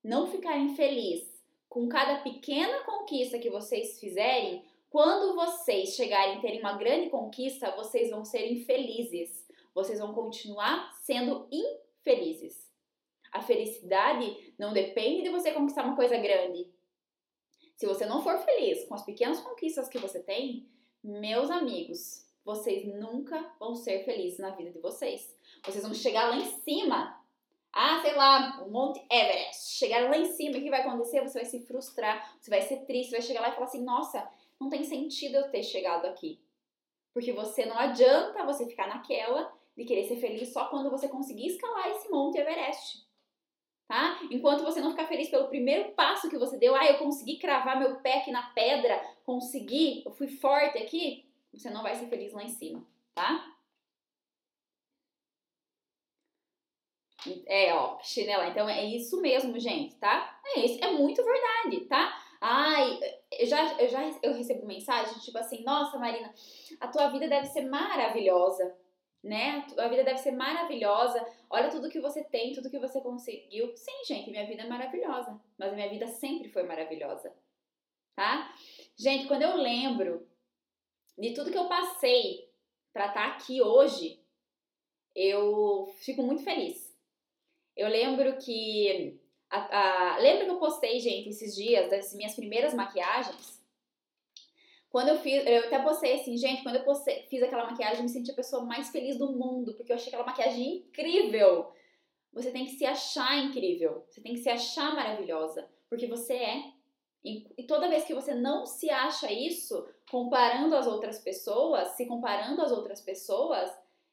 [0.06, 1.36] não ficarem felizes
[1.68, 7.74] com cada pequena conquista que vocês fizerem, quando vocês chegarem a terem uma grande conquista,
[7.74, 9.44] vocês vão ser infelizes.
[9.74, 12.70] Vocês vão continuar sendo infelizes.
[13.32, 16.72] A felicidade não depende de você conquistar uma coisa grande.
[17.74, 20.66] Se você não for feliz com as pequenas conquistas que você tem,
[21.02, 25.36] meus amigos, vocês nunca vão ser felizes na vida de vocês.
[25.64, 27.15] Vocês vão chegar lá em cima.
[27.78, 29.74] Ah, sei lá, o Monte Everest.
[29.76, 31.20] Chegar lá em cima, o que vai acontecer?
[31.20, 34.26] Você vai se frustrar, você vai ser triste, vai chegar lá e falar assim: nossa,
[34.58, 36.40] não tem sentido eu ter chegado aqui.
[37.12, 41.48] Porque você não adianta você ficar naquela de querer ser feliz só quando você conseguir
[41.48, 43.06] escalar esse Monte Everest.
[43.86, 44.20] Tá?
[44.30, 47.78] Enquanto você não ficar feliz pelo primeiro passo que você deu, ah, eu consegui cravar
[47.78, 52.32] meu pé aqui na pedra, consegui, eu fui forte aqui, você não vai ser feliz
[52.32, 52.82] lá em cima,
[53.14, 53.55] tá?
[57.46, 58.48] É, ó, chinela.
[58.48, 60.38] Então é isso mesmo, gente, tá?
[60.54, 62.22] É isso, é muito verdade, tá?
[62.40, 63.00] Ai,
[63.32, 66.32] eu já, eu já eu recebo mensagem tipo assim: Nossa, Marina,
[66.80, 68.76] a tua vida deve ser maravilhosa,
[69.22, 69.58] né?
[69.58, 71.24] A tua vida deve ser maravilhosa.
[71.48, 73.74] Olha tudo que você tem, tudo que você conseguiu.
[73.76, 77.32] Sim, gente, minha vida é maravilhosa, mas a minha vida sempre foi maravilhosa,
[78.14, 78.52] tá?
[78.96, 80.28] Gente, quando eu lembro
[81.18, 82.50] de tudo que eu passei
[82.92, 84.20] para estar tá aqui hoje,
[85.14, 86.85] eu fico muito feliz.
[87.76, 89.20] Eu lembro que.
[89.50, 93.56] A, a, lembra que eu postei, gente, esses dias, das minhas primeiras maquiagens?
[94.88, 98.02] Quando eu fiz, eu até postei assim, gente, quando eu postei, fiz aquela maquiagem, eu
[98.04, 101.70] me senti a pessoa mais feliz do mundo, porque eu achei aquela maquiagem incrível.
[102.32, 106.72] Você tem que se achar incrível, você tem que se achar maravilhosa, porque você é.
[107.24, 112.62] E, toda vez que você não se acha isso, comparando as outras pessoas, se comparando
[112.62, 113.70] às outras pessoas,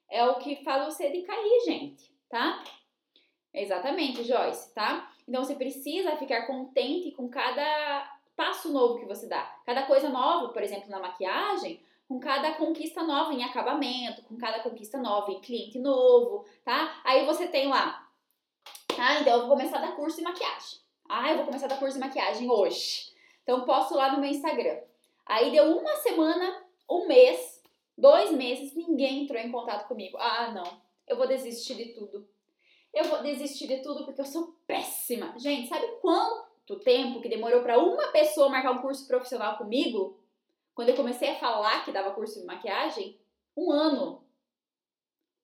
[0.10, 2.64] é o que faz você decair, gente, tá?
[3.54, 5.12] Exatamente, Joyce, tá?
[5.28, 9.44] Então você precisa ficar contente com cada passo novo que você dá.
[9.66, 14.60] Cada coisa nova, por exemplo, na maquiagem, com cada conquista nova em acabamento, com cada
[14.60, 17.00] conquista nova em cliente novo, tá?
[17.04, 18.08] Aí você tem lá,
[18.88, 19.22] tá?
[19.22, 20.80] Então eu vou começar a dar curso de maquiagem.
[21.08, 23.14] Ah, eu vou começar a dar curso de maquiagem hoje.
[23.44, 24.80] Então posto lá no meu Instagram.
[25.26, 27.62] Aí deu uma semana, um mês,
[27.98, 30.18] dois meses, ninguém entrou em contato comigo.
[30.18, 32.28] Ah, não, eu vou desistir de tudo.
[32.94, 35.38] Eu vou desistir de tudo porque eu sou péssima.
[35.40, 40.24] Gente, sabe quanto tempo que demorou para uma pessoa marcar um curso profissional comigo?
[40.76, 43.20] Quando eu comecei a falar que dava curso de maquiagem?
[43.58, 44.24] Um ano.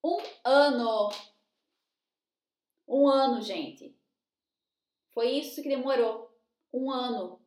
[0.03, 1.09] Um ano.
[2.87, 3.97] Um ano, gente.
[5.11, 6.31] Foi isso que demorou.
[6.71, 7.41] Um ano.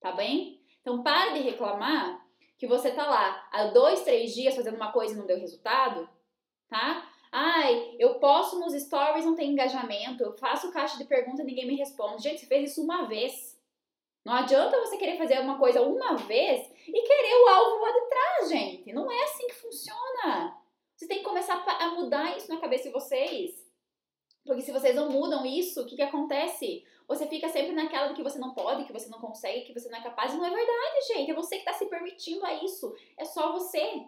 [0.00, 0.62] Tá bem?
[0.80, 2.22] Então, pare de reclamar
[2.58, 6.08] que você tá lá há dois, três dias fazendo uma coisa e não deu resultado,
[6.68, 7.10] tá?
[7.36, 10.22] Ai, eu posto nos stories, não tem engajamento.
[10.22, 12.22] Eu faço caixa de pergunta e ninguém me responde.
[12.22, 13.58] Gente, você fez isso uma vez.
[14.24, 18.08] Não adianta você querer fazer uma coisa uma vez e querer o alvo lá de
[18.08, 18.92] trás, gente.
[18.92, 20.56] Não é assim que funciona.
[20.94, 23.68] Vocês têm que começar a mudar isso na cabeça de vocês.
[24.46, 26.84] Porque se vocês não mudam isso, o que, que acontece?
[27.08, 29.88] Você fica sempre naquela do que você não pode, que você não consegue, que você
[29.88, 30.32] não é capaz.
[30.32, 31.32] E não é verdade, gente.
[31.32, 32.94] É você que está se permitindo a isso.
[33.18, 34.04] É só você.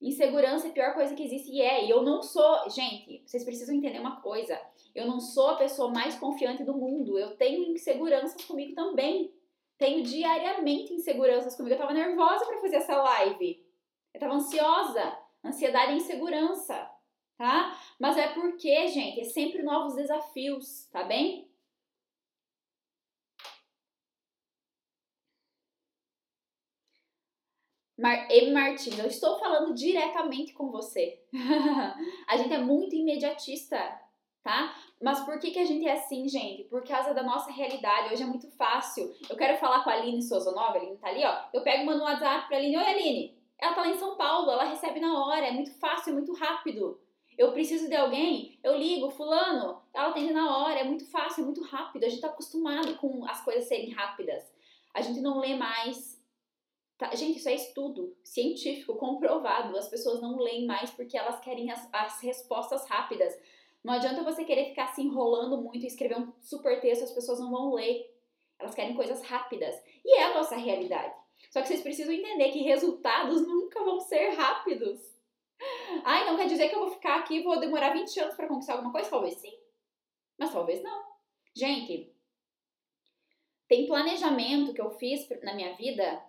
[0.00, 1.86] Insegurança é a pior coisa que existe e é.
[1.86, 2.68] E eu não sou.
[2.68, 4.60] Gente, vocês precisam entender uma coisa.
[4.94, 7.18] Eu não sou a pessoa mais confiante do mundo.
[7.18, 9.32] Eu tenho inseguranças comigo também.
[9.78, 11.74] Tenho diariamente inseguranças comigo.
[11.74, 13.64] Eu tava nervosa para fazer essa live.
[14.12, 15.18] Eu tava ansiosa.
[15.44, 16.90] Ansiedade e insegurança,
[17.38, 17.78] tá?
[18.00, 21.48] Mas é porque, gente, é sempre novos desafios, tá bem?
[27.98, 28.52] Mar M.
[28.52, 31.18] Martins, eu estou falando diretamente com você.
[32.28, 33.78] a gente é muito imediatista,
[34.42, 34.74] tá?
[35.00, 36.64] Mas por que, que a gente é assim, gente?
[36.64, 38.12] Por causa da nossa realidade.
[38.12, 39.14] Hoje é muito fácil.
[39.30, 41.38] Eu quero falar com a Aline Sozonova, a Aline tá ali, ó.
[41.54, 42.76] Eu pego uma no WhatsApp pra Aline.
[42.76, 43.38] Oi, Aline.
[43.58, 45.46] Ela tá lá em São Paulo, ela recebe na hora.
[45.46, 47.00] É muito fácil, é muito rápido.
[47.38, 50.80] Eu preciso de alguém, eu ligo, fulano, ela atende na hora.
[50.80, 52.04] É muito fácil, é muito rápido.
[52.04, 54.42] A gente tá acostumado com as coisas serem rápidas.
[54.94, 56.15] A gente não lê mais
[56.98, 59.76] Tá, gente, isso é estudo científico comprovado.
[59.76, 63.38] As pessoas não leem mais porque elas querem as, as respostas rápidas.
[63.84, 67.38] Não adianta você querer ficar se enrolando muito e escrever um super texto, as pessoas
[67.38, 68.12] não vão ler.
[68.58, 69.74] Elas querem coisas rápidas.
[70.04, 71.14] E é a nossa realidade.
[71.50, 74.98] Só que vocês precisam entender que resultados nunca vão ser rápidos.
[76.04, 78.48] Ah, então quer dizer que eu vou ficar aqui e vou demorar 20 anos para
[78.48, 79.10] conquistar alguma coisa?
[79.10, 79.52] Talvez sim.
[80.38, 81.04] Mas talvez não.
[81.54, 82.12] Gente,
[83.68, 86.22] tem planejamento que eu fiz na minha vida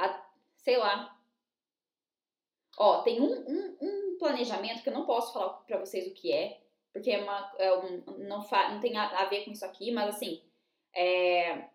[0.00, 1.16] a, sei lá.
[2.78, 6.32] Ó, tem um, um, um, planejamento que eu não posso falar pra vocês o que
[6.32, 6.60] é,
[6.92, 9.90] porque é uma, é um, não, fa, não tem a, a, ver com isso aqui,
[9.90, 10.40] mas assim,
[10.94, 11.68] é,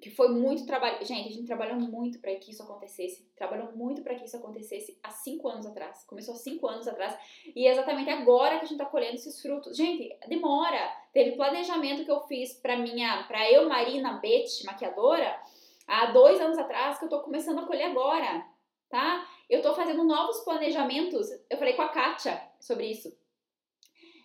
[0.00, 1.04] que foi muito trabalho.
[1.04, 3.30] Gente, a gente trabalhou muito para que isso acontecesse.
[3.36, 6.04] Trabalhou muito para que isso acontecesse há cinco anos atrás.
[6.04, 7.16] Começou há cinco anos atrás.
[7.54, 9.76] E é exatamente agora que a gente tá colhendo esses frutos.
[9.76, 10.92] Gente, demora.
[11.12, 15.40] Teve planejamento que eu fiz para minha, para eu, Marina Bete, maquiadora
[15.86, 18.44] há dois anos atrás que eu tô começando a colher agora,
[18.88, 19.26] tá?
[19.48, 21.28] Eu tô fazendo novos planejamentos.
[21.50, 23.16] Eu falei com a Kátia sobre isso.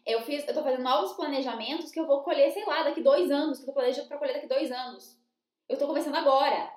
[0.05, 3.29] Eu fiz, eu tô fazendo novos planejamentos que eu vou colher, sei lá, daqui dois
[3.29, 5.19] anos, que eu tô planejando pra colher daqui dois anos.
[5.67, 6.71] Eu tô começando agora.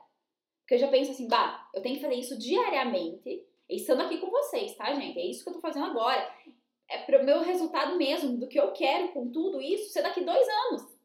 [0.63, 4.31] Porque eu já penso assim, bah, eu tenho que fazer isso diariamente, estando aqui com
[4.31, 5.19] vocês, tá, gente?
[5.19, 6.29] É isso que eu tô fazendo agora.
[6.89, 10.49] É pro meu resultado mesmo, do que eu quero com tudo isso, ser daqui dois
[10.49, 10.99] anos.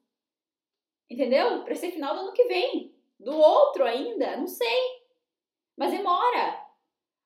[1.07, 1.63] Entendeu?
[1.63, 4.37] Pra ser final do ano que vem do outro ainda?
[4.37, 5.03] Não sei.
[5.75, 6.65] Mas demora.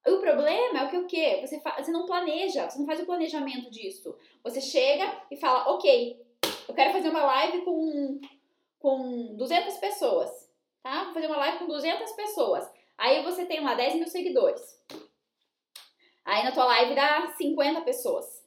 [0.08, 1.39] O problema é o que o quê?
[1.41, 4.15] Você, você não planeja, você não faz o planejamento disso.
[4.43, 6.25] Você chega e fala, ok,
[6.67, 8.19] eu quero fazer uma live com,
[8.80, 10.30] com 200 pessoas,
[10.82, 11.04] tá?
[11.06, 12.69] Vou fazer uma live com 200 pessoas.
[12.97, 14.62] Aí você tem lá 10 mil seguidores.
[16.25, 18.39] Aí na tua live dá 50 pessoas.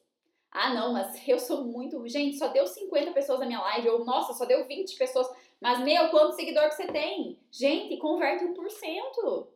[0.51, 2.07] Ah, não, mas eu sou muito.
[2.07, 3.89] Gente, só deu 50 pessoas na minha live.
[3.89, 5.27] Ou, nossa, só deu 20 pessoas.
[5.63, 7.39] Mas, meu, quanto seguidor que você tem?
[7.51, 9.47] Gente, converte 1%.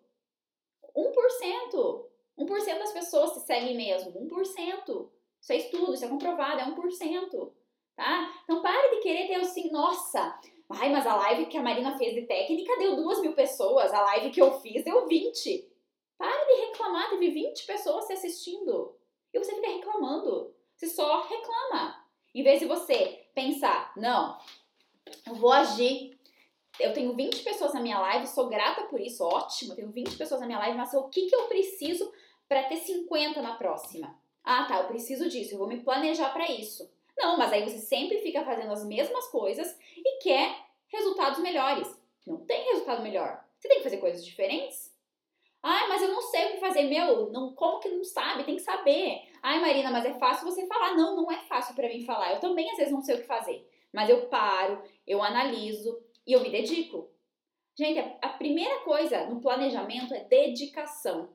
[0.97, 2.07] 1%.
[2.39, 4.13] 1% das pessoas te seguem mesmo.
[4.13, 5.11] 1%.
[5.41, 7.53] Isso é estudo, isso é comprovado, é 1%.
[7.97, 8.41] Tá?
[8.45, 10.39] Então pare de querer ter assim, nossa,
[10.69, 14.03] Ai, mas a live que a Marina fez de técnica deu duas mil pessoas, a
[14.03, 15.73] live que eu fiz deu 20.
[16.19, 18.97] Para de reclamar, teve 20 pessoas te assistindo.
[19.33, 20.55] E você fica reclamando.
[20.75, 22.05] Você só reclama.
[22.35, 24.39] Em vez de você pensar, não,
[25.27, 26.17] eu vou agir.
[26.79, 29.75] Eu tenho 20 pessoas na minha live, sou grata por isso, ótimo.
[29.75, 32.13] Tenho 20 pessoas na minha live, mas o que, que eu preciso
[32.49, 34.15] para ter 50 na próxima?
[34.45, 36.89] Ah, tá, eu preciso disso, eu vou me planejar para isso.
[37.17, 40.55] Não, mas aí você sempre fica fazendo as mesmas coisas e quer
[40.89, 41.89] resultados melhores.
[42.27, 43.43] Não tem resultado melhor.
[43.59, 44.95] Você tem que fazer coisas diferentes.
[45.63, 46.83] Ah, mas eu não sei o que fazer.
[46.85, 48.45] Meu, não, como que não sabe?
[48.45, 49.23] Tem que saber.
[49.43, 50.95] Ai, Marina, mas é fácil você falar.
[50.95, 52.35] Não, não é fácil para mim falar.
[52.35, 53.67] Eu também às vezes não sei o que fazer.
[53.97, 57.11] Mas eu paro, eu analiso e eu me dedico.
[57.75, 61.31] Gente, a primeira coisa no planejamento é dedicação,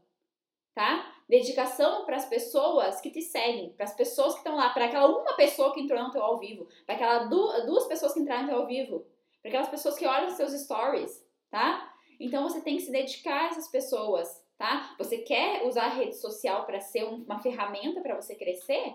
[0.76, 1.12] tá?
[1.28, 5.08] Dedicação para as pessoas que te seguem, para as pessoas que estão lá, para aquela
[5.08, 7.30] uma pessoa que entrou no teu ao vivo, para aquelas
[7.65, 9.08] duas pessoas que entraram no teu ao vivo,
[9.41, 11.91] para aquelas pessoas que olham seus stories, tá?
[12.19, 14.93] Então você tem que se dedicar a essas pessoas, tá?
[15.00, 18.93] Você quer usar a rede social para ser uma ferramenta para você crescer?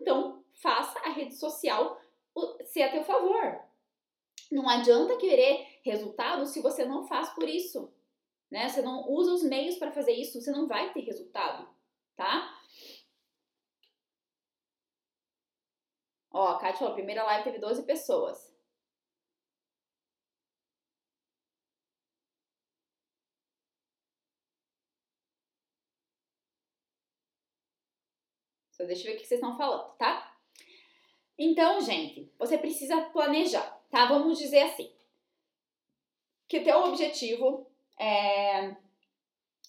[0.00, 2.00] Então faça a rede social
[2.76, 3.60] ser a teu favor.
[4.50, 7.92] Não adianta querer resultado se você não faz por isso
[8.50, 8.68] né?
[8.68, 11.68] Você não usa os meios para fazer isso, você não vai ter resultado,
[12.16, 12.52] tá?
[16.30, 18.54] Ó, a Kátia falou, a primeira live teve 12 pessoas.
[28.70, 30.35] Só deixa eu ver o que vocês estão falando, tá?
[31.38, 34.06] Então, gente, você precisa planejar, tá?
[34.06, 34.90] Vamos dizer assim.
[36.48, 37.66] Que teu objetivo
[37.98, 38.74] é...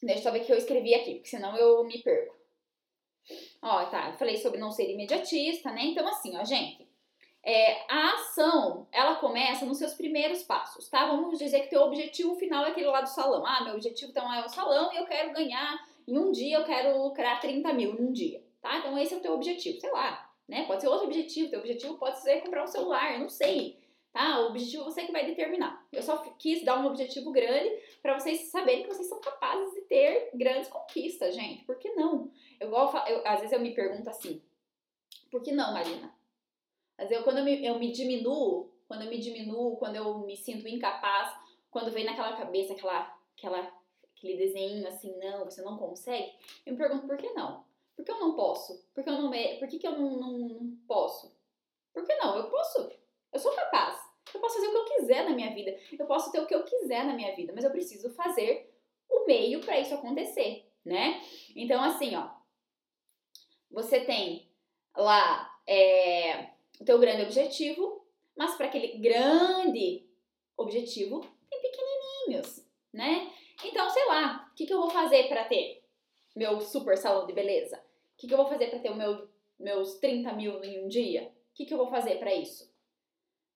[0.02, 2.36] Deixa eu ver o que eu escrevi aqui, porque senão eu me perco.
[3.62, 5.86] Ó, tá, eu falei sobre não ser imediatista, né?
[5.86, 6.88] Então, assim, ó, gente,
[7.44, 11.08] é, a ação, ela começa nos seus primeiros passos, tá?
[11.08, 13.46] Vamos dizer que teu objetivo final é aquele lá do salão.
[13.46, 15.78] Ah, meu objetivo então é o salão e eu quero ganhar,
[16.08, 18.78] em um dia eu quero lucrar 30 mil em um dia, tá?
[18.78, 20.66] Então, esse é o teu objetivo, sei lá, né?
[20.66, 23.78] Pode ser outro objetivo, teu objetivo pode ser comprar um celular, eu não sei
[24.18, 24.40] tá?
[24.40, 25.86] O objetivo você que vai determinar.
[25.92, 27.70] Eu só quis dar um objetivo grande
[28.02, 31.64] para vocês saberem que vocês são capazes de ter grandes conquistas, gente.
[31.66, 32.32] Por que não?
[32.60, 34.42] Eu, eu às vezes eu me pergunto assim,
[35.30, 36.12] por que não, Marina?
[36.98, 40.20] Às vezes eu, quando eu me, eu me diminuo, quando eu me diminuo, quando eu
[40.20, 41.38] me sinto incapaz,
[41.70, 43.72] quando vem naquela cabeça aquela, aquela,
[44.16, 46.32] aquele desenho assim, não, você não consegue,
[46.66, 47.67] eu me pergunto por que não?
[47.98, 48.88] Por que eu não posso?
[48.94, 51.36] Por que, eu não, por que, que eu não, não posso?
[51.92, 52.38] Por que não?
[52.38, 52.92] Eu posso.
[53.34, 54.00] Eu sou capaz.
[54.32, 55.76] Eu posso fazer o que eu quiser na minha vida.
[55.98, 58.72] Eu posso ter o que eu quiser na minha vida, mas eu preciso fazer
[59.10, 61.24] o meio para isso acontecer, né?
[61.56, 62.30] Então, assim, ó,
[63.72, 64.48] você tem
[64.96, 68.06] lá é, o teu grande objetivo,
[68.36, 70.08] mas para aquele grande
[70.56, 73.34] objetivo tem pequenininhos, né?
[73.64, 75.84] Então, sei lá, o que, que eu vou fazer para ter
[76.36, 77.87] meu super salão de beleza?
[78.18, 81.32] O que, que eu vou fazer para ter meu, meus 30 mil em um dia?
[81.52, 82.68] O que, que eu vou fazer para isso?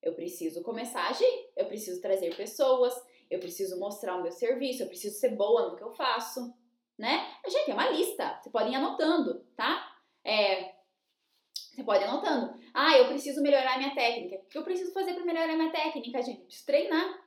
[0.03, 2.93] Eu preciso começar a agir, eu preciso trazer pessoas,
[3.27, 6.53] eu preciso mostrar o meu serviço, eu preciso ser boa no que eu faço,
[6.95, 7.33] né?
[7.47, 9.97] Gente, é uma lista, você pode ir anotando, tá?
[10.23, 10.75] É,
[11.73, 12.53] você pode ir anotando.
[12.71, 14.35] Ah, eu preciso melhorar minha técnica.
[14.35, 16.37] O que eu preciso fazer para melhorar minha técnica, gente?
[16.37, 17.19] Eu preciso treinar.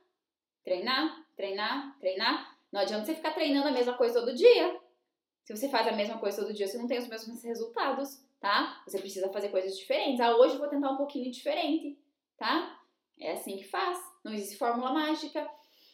[0.63, 2.57] Treinar, treinar, treinar.
[2.71, 4.84] Não adianta você ficar treinando a mesma coisa todo dia.
[5.45, 8.83] Se você faz a mesma coisa todo dia, você não tem os mesmos resultados, tá?
[8.85, 10.19] Você precisa fazer coisas diferentes.
[10.19, 11.97] Ah, hoje eu vou tentar um pouquinho diferente
[12.37, 12.79] tá?
[13.19, 13.99] É assim que faz.
[14.23, 15.49] Não existe fórmula mágica.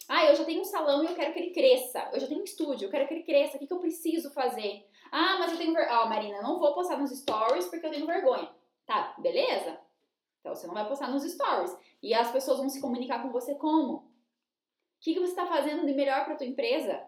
[0.08, 2.10] Ah, eu já tenho um salão e eu quero que ele cresça.
[2.12, 3.56] Eu já tenho um estúdio, eu quero que ele cresça.
[3.56, 4.86] O que, que eu preciso fazer?
[5.12, 6.02] Ah, mas eu tenho vergonha.
[6.02, 8.50] Oh, Marina, não vou postar nos stories porque eu tenho vergonha.
[8.86, 9.80] Tá, beleza?
[10.40, 11.76] Então você não vai postar nos stories.
[12.02, 13.94] E as pessoas vão se comunicar com você como?
[13.94, 14.04] O
[15.00, 17.02] que, que você está fazendo de melhor para tua empresa?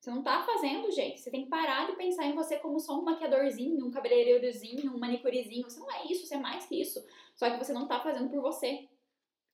[0.00, 1.20] Você não tá fazendo, gente.
[1.20, 4.98] Você tem que parar de pensar em você como só um maquiadorzinho, um cabeleireirozinho, um
[4.98, 5.68] manicurezinho.
[5.68, 7.04] Você não é isso, você é mais que isso.
[7.34, 8.88] Só que você não tá fazendo por você.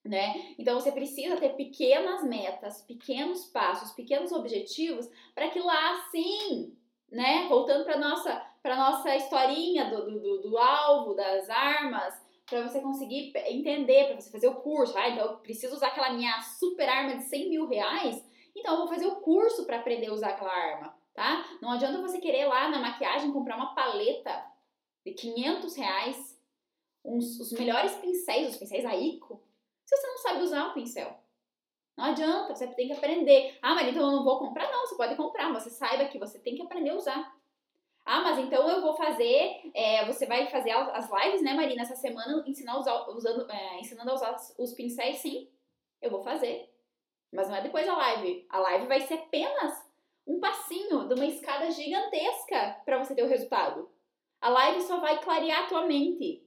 [0.04, 0.54] Né?
[0.56, 6.76] Então você precisa ter pequenas metas, pequenos passos, pequenos objetivos para que lá sim,
[7.10, 7.48] né?
[7.48, 12.14] Voltando para nossa para nossa historinha do, do, do, alvo, das armas,
[12.48, 14.96] para você conseguir entender, para você fazer o curso.
[14.96, 18.24] Ah, então eu preciso usar aquela minha super arma de 100 mil reais
[18.56, 21.44] então eu vou fazer o curso para aprender a usar aquela arma, tá?
[21.60, 24.44] Não adianta você querer lá na maquiagem comprar uma paleta
[25.04, 26.42] de 500 reais,
[27.04, 29.40] uns, os melhores pincéis, os pincéis Aiko,
[29.84, 31.16] se você não sabe usar o pincel.
[31.96, 33.58] Não adianta, você tem que aprender.
[33.62, 34.70] Ah, mas então eu não vou comprar?
[34.70, 37.36] Não, você pode comprar, mas você saiba que você tem que aprender a usar.
[38.04, 39.70] Ah, mas então eu vou fazer.
[39.74, 44.10] É, você vai fazer as lives, né, Marina, essa semana, ensinar usar, usando, é, ensinando
[44.10, 45.48] a usar os pincéis, sim.
[46.02, 46.70] Eu vou fazer.
[47.36, 48.46] Mas não é depois da live.
[48.48, 49.84] A live vai ser apenas
[50.26, 53.90] um passinho de uma escada gigantesca para você ter o resultado.
[54.40, 56.42] A live só vai clarear a tua mente.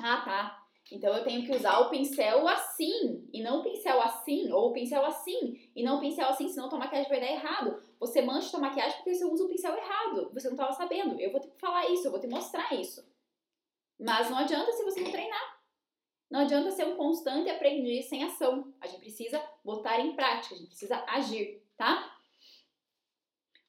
[0.00, 0.66] Ah, tá.
[0.90, 4.72] Então eu tenho que usar o pincel assim e não o pincel assim, ou o
[4.72, 7.82] pincel assim e não o pincel assim, senão tua maquiagem vai dar errado.
[8.00, 10.30] Você mancha tua maquiagem porque você usa o pincel errado.
[10.32, 11.20] Você não estava sabendo.
[11.20, 13.06] Eu vou te falar isso, eu vou te mostrar isso.
[14.00, 15.54] Mas não adianta se você não treinar.
[16.30, 18.72] Não adianta ser um constante aprendiz sem ação.
[18.80, 22.12] A gente precisa botar em prática, a gente precisa agir, tá?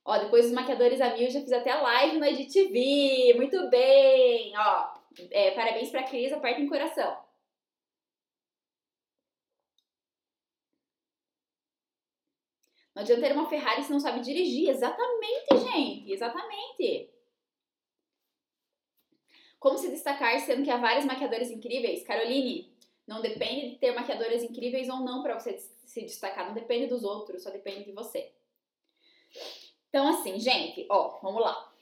[0.04, 3.34] Ó, depois dos maquiadores a mil, já fiz até live no EditV.
[3.36, 4.54] Muito bem!
[4.58, 4.94] Ó,
[5.32, 7.26] é, parabéns pra Cris, aperta em coração.
[12.96, 14.70] Não adianta ter uma Ferrari se não sabe dirigir.
[14.70, 16.12] Exatamente, gente.
[16.12, 17.15] Exatamente.
[19.66, 22.04] Como se destacar sendo que há vários maquiadores incríveis?
[22.04, 22.72] Caroline,
[23.08, 26.46] não depende de ter maquiadores incríveis ou não para você se destacar.
[26.46, 28.32] Não depende dos outros, só depende de você.
[29.90, 31.74] Então, assim, gente, ó, vamos lá.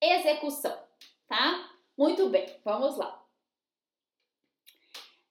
[0.00, 0.82] Execução,
[1.28, 1.70] tá?
[1.94, 3.22] Muito bem, vamos lá.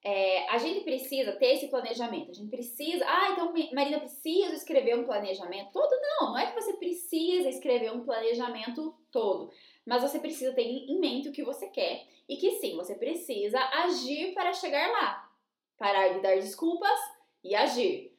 [0.04, 2.30] É, a gente precisa ter esse planejamento.
[2.30, 3.04] A gente precisa.
[3.08, 5.90] Ah, então, Marina, precisa escrever um planejamento todo?
[6.02, 9.52] Não, não é que você precisa escrever um planejamento todo.
[9.92, 13.60] Mas você precisa ter em mente o que você quer e que sim, você precisa
[13.60, 15.30] agir para chegar lá.
[15.78, 16.98] Parar de dar desculpas
[17.44, 18.18] e agir.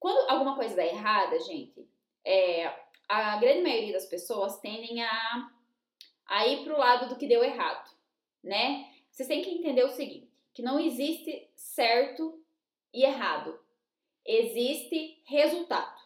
[0.00, 1.88] Quando alguma coisa dá errada, gente,
[2.24, 2.76] é,
[3.08, 5.52] a grande maioria das pessoas tendem a,
[6.26, 7.88] a ir para o lado do que deu errado,
[8.42, 8.92] né?
[9.12, 12.42] Vocês têm que entender o seguinte, que não existe certo
[12.92, 13.56] e errado.
[14.26, 16.02] Existe resultado.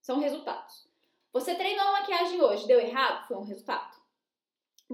[0.00, 0.88] São resultados.
[1.32, 3.26] Você treinou maquiagem hoje, deu errado?
[3.26, 4.03] Foi um resultado.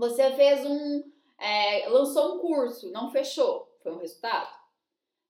[0.01, 1.05] Você fez um...
[1.39, 3.71] É, lançou um curso, não fechou?
[3.83, 4.51] Foi um resultado.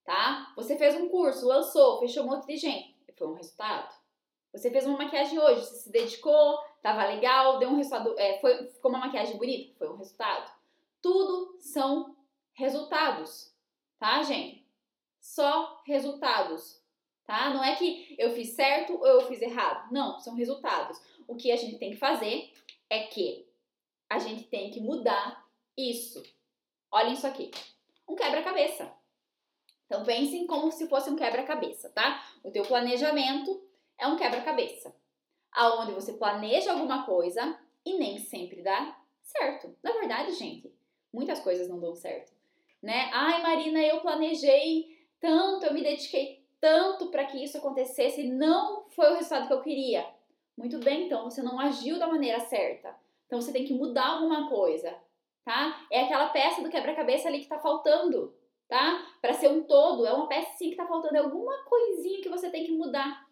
[0.05, 0.53] Tá?
[0.55, 2.97] Você fez um curso, lançou, fechou um monte de gente.
[3.19, 3.93] Foi um resultado.
[4.53, 8.69] Você fez uma maquiagem hoje, você se dedicou, tava legal, deu um resultado, é, foi,
[8.69, 10.51] ficou uma maquiagem bonita, foi um resultado.
[11.03, 12.17] Tudo são
[12.53, 13.53] resultados,
[13.99, 14.65] tá, gente?
[15.21, 16.81] Só resultados,
[17.27, 17.51] tá?
[17.51, 19.93] Não é que eu fiz certo ou eu fiz errado.
[19.93, 21.01] Não, são resultados.
[21.29, 22.53] O que a gente tem que fazer
[22.89, 23.50] é que
[24.11, 25.49] a gente tem que mudar
[25.79, 26.21] isso.
[26.91, 27.53] Olhem isso aqui.
[28.09, 28.93] Um quebra-cabeça.
[29.87, 32.21] Então pensem como se fosse um quebra-cabeça, tá?
[32.43, 33.63] O teu planejamento
[33.97, 34.95] é um quebra-cabeça,
[35.53, 39.77] aonde você planeja alguma coisa e nem sempre dá certo.
[39.83, 40.73] Na verdade, gente,
[41.13, 42.33] muitas coisas não dão certo,
[42.83, 43.11] né?
[43.13, 48.89] Ai, Marina, eu planejei tanto, eu me dediquei tanto para que isso acontecesse e não
[48.91, 50.09] foi o resultado que eu queria.
[50.57, 52.95] Muito bem, então você não agiu da maneira certa.
[53.31, 54.93] Então você tem que mudar alguma coisa,
[55.45, 55.87] tá?
[55.89, 58.37] É aquela peça do quebra-cabeça ali que tá faltando,
[58.69, 59.07] tá?
[59.23, 62.29] Para ser um todo, é uma peça sim que tá faltando, é alguma coisinha que
[62.29, 63.25] você tem que mudar.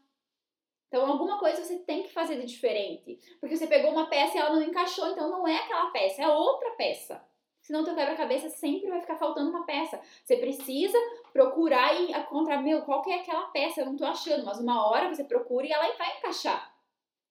[0.86, 3.18] Então, alguma coisa você tem que fazer de diferente.
[3.40, 6.28] Porque você pegou uma peça e ela não encaixou, então não é aquela peça, é
[6.28, 7.20] outra peça.
[7.60, 10.00] Senão teu quebra-cabeça sempre vai ficar faltando uma peça.
[10.24, 10.96] Você precisa
[11.32, 13.80] procurar e encontrar, meu, qual que é aquela peça?
[13.80, 16.72] Eu não tô achando, mas uma hora você procura e ela vai encaixar.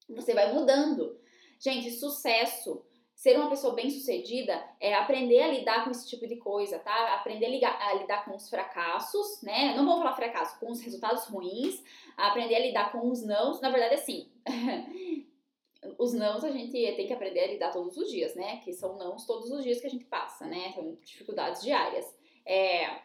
[0.10, 1.18] Você vai mudando.
[1.60, 2.84] Gente, sucesso
[3.18, 7.16] ser uma pessoa bem-sucedida é aprender a lidar com esse tipo de coisa, tá?
[7.16, 9.74] Aprender a, ligar, a, lidar com os fracassos, né?
[9.76, 11.84] Não vou falar fracasso, com os resultados ruins,
[12.16, 13.60] aprender a lidar com os nãos.
[13.60, 14.30] Na verdade, assim,
[15.98, 18.58] os nãos a gente tem que aprender a lidar todos os dias, né?
[18.58, 20.72] Que são nãos todos os dias que a gente passa, né?
[20.74, 22.06] São dificuldades diárias.
[22.46, 23.02] É,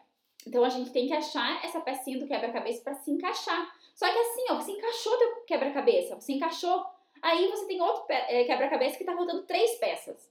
[0.47, 3.73] então a gente tem que achar essa pecinha do quebra-cabeça para se encaixar.
[3.95, 6.85] Só que assim, ó, você encaixou teu quebra-cabeça, você encaixou
[7.23, 10.29] Aí você tem outro é, quebra-cabeça que tá faltando três peças.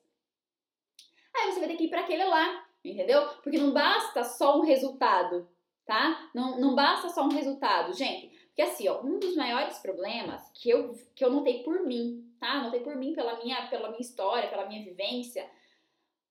[1.34, 3.26] Aí você vai ter que ir para aquele lá, entendeu?
[3.42, 5.50] Porque não basta só um resultado,
[5.86, 6.30] tá?
[6.36, 8.28] Não, não basta só um resultado, gente.
[8.48, 12.62] Porque assim, ó, um dos maiores problemas que eu, que eu notei por mim, tá?
[12.62, 15.50] Notei por mim, pela minha, pela minha história, pela minha vivência,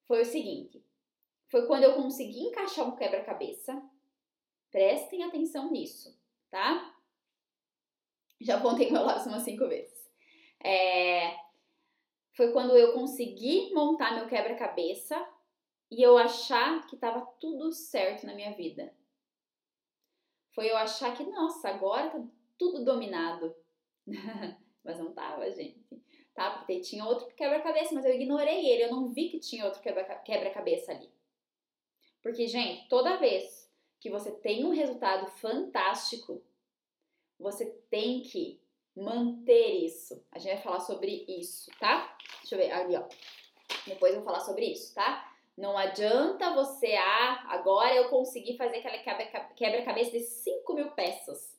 [0.07, 0.85] foi o seguinte.
[1.49, 3.83] Foi quando eu consegui encaixar um quebra-cabeça.
[4.71, 6.17] Prestem atenção nisso,
[6.51, 6.95] tá?
[8.41, 10.00] Já apontei meu lápis umas cinco vezes.
[10.63, 11.37] É,
[12.33, 15.17] foi quando eu consegui montar meu quebra-cabeça
[15.91, 18.95] e eu achar que estava tudo certo na minha vida.
[20.55, 22.23] Foi eu achar que, nossa, agora tá
[22.59, 23.55] tudo dominado.
[24.85, 25.85] mas não tava, gente.
[26.35, 26.51] Tá?
[26.51, 30.93] Porque tinha outro quebra-cabeça, mas eu ignorei ele, eu não vi que tinha outro quebra-cabeça
[30.93, 31.11] ali.
[32.23, 36.43] Porque, gente, toda vez que você tem um resultado fantástico,
[37.39, 38.61] você tem que
[38.97, 40.23] manter isso.
[40.33, 42.17] A gente vai falar sobre isso, tá?
[42.41, 43.05] Deixa eu ver ali, ó.
[43.87, 45.27] Depois eu vou falar sobre isso, tá?
[45.57, 51.59] Não adianta você, ah, agora eu consegui fazer aquela quebra-cabeça de 5 mil peças.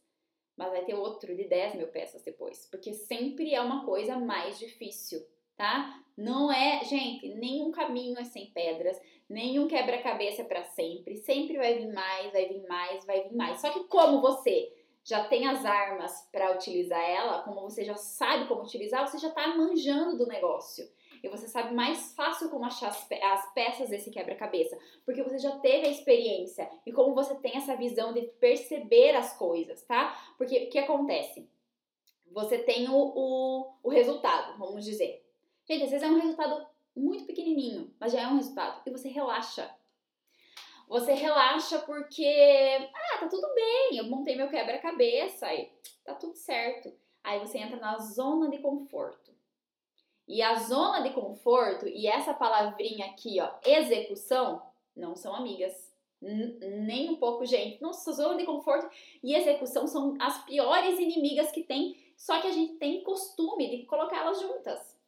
[0.58, 2.68] Mas vai ter outro de 10 mil peças depois.
[2.70, 5.26] Porque sempre é uma coisa mais difícil,
[5.56, 6.04] tá?
[6.18, 11.18] Não é, gente, nenhum caminho é sem pedras, nenhum quebra-cabeça é para sempre.
[11.18, 13.62] Sempre vai vir mais, vai vir mais, vai vir mais.
[13.62, 14.74] Só que como você
[15.04, 19.30] já tem as armas para utilizar ela, como você já sabe como utilizar, você já
[19.30, 20.88] está manjando do negócio.
[21.24, 25.38] E você sabe mais fácil como achar as, pe as peças desse quebra-cabeça, porque você
[25.38, 30.20] já teve a experiência e como você tem essa visão de perceber as coisas, tá?
[30.38, 31.48] Porque o que acontece?
[32.32, 35.24] Você tem o, o, o resultado, vamos dizer.
[35.66, 38.82] Gente, às vezes é um resultado muito pequenininho, mas já é um resultado.
[38.86, 39.70] E você relaxa
[40.92, 42.28] você relaxa porque,
[42.94, 45.72] ah, tá tudo bem, eu montei meu quebra-cabeça, aí
[46.04, 46.94] tá tudo certo.
[47.24, 49.32] Aí você entra na zona de conforto.
[50.28, 54.62] E a zona de conforto e essa palavrinha aqui, ó, execução,
[54.94, 55.90] não são amigas.
[56.20, 57.82] Nem um pouco, gente.
[57.82, 58.90] Nossa, zona de conforto
[59.24, 63.86] e execução são as piores inimigas que tem, só que a gente tem costume de
[63.86, 65.00] colocar elas juntas.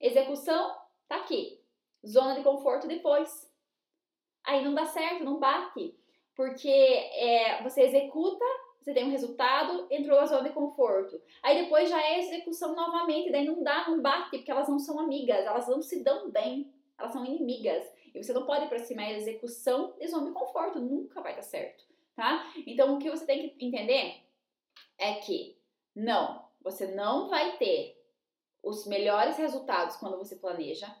[0.00, 0.74] Execução
[1.06, 1.60] tá aqui.
[2.06, 3.54] Zona de conforto depois
[4.46, 5.94] aí não dá certo, não bate.
[6.34, 8.44] Porque é, você executa,
[8.80, 11.20] você tem um resultado, entrou na zona de conforto.
[11.42, 15.00] Aí depois já é execução novamente, daí não dá, não bate, porque elas não são
[15.00, 17.84] amigas, elas não se dão bem, elas são inimigas.
[18.14, 21.84] E você não pode aproximar a execução de zona de conforto, nunca vai dar certo,
[22.14, 22.50] tá?
[22.66, 24.22] Então o que você tem que entender
[24.98, 25.58] é que
[25.94, 27.96] não, você não vai ter
[28.62, 30.94] os melhores resultados quando você planeja,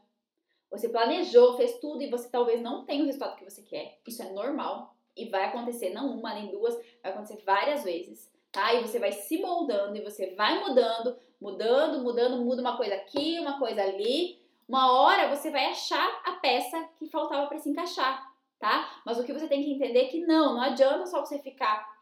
[0.70, 3.98] você planejou, fez tudo e você talvez não tenha o resultado que você quer.
[4.06, 8.74] Isso é normal e vai acontecer não uma nem duas, vai acontecer várias vezes, tá?
[8.74, 13.38] E você vai se moldando e você vai mudando, mudando, mudando, muda uma coisa aqui,
[13.40, 14.38] uma coisa ali.
[14.68, 18.26] Uma hora você vai achar a peça que faltava para se encaixar,
[18.58, 19.00] tá?
[19.06, 21.96] Mas o que você tem que entender é que não, não adianta só você ficar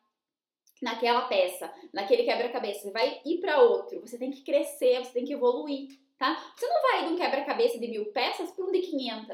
[0.82, 5.24] naquela peça, naquele quebra-cabeça, você vai ir para outro, você tem que crescer, você tem
[5.24, 6.42] que evoluir, tá?
[6.56, 9.28] Você não vai de um quebra-cabeça de mil peças para um de 500.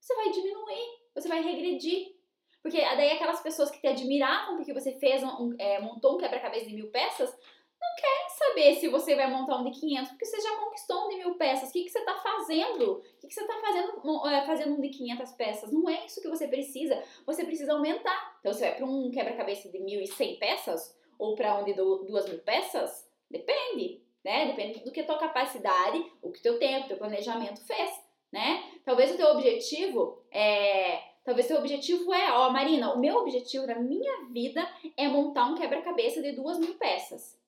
[0.00, 2.16] Você vai diminuir, você vai regredir.
[2.62, 6.66] Porque daí aquelas pessoas que te admiravam porque você fez um, é, montou um quebra-cabeça
[6.66, 10.40] de mil peças, não querem saber se você vai montar um de 500, porque você
[10.40, 11.68] já conquistou um de mil peças.
[11.68, 12.92] O que, que você está fazendo?
[12.94, 15.72] O que, que você está fazendo é, fazendo um de 500 peças?
[15.72, 17.00] Não é isso que você precisa.
[17.24, 18.36] Você precisa aumentar.
[18.40, 22.38] Então, você vai para um quebra-cabeça de 1.100 peças ou para um de 2 mil
[22.40, 23.08] peças?
[23.30, 24.46] Depende né?
[24.46, 27.90] Depende do que a tua capacidade, o que teu tempo, teu planejamento fez,
[28.32, 28.60] né?
[28.84, 33.78] Talvez o teu objetivo é, talvez teu objetivo é, ó, Marina, o meu objetivo na
[33.78, 37.38] minha vida é montar um quebra-cabeça de duas mil peças.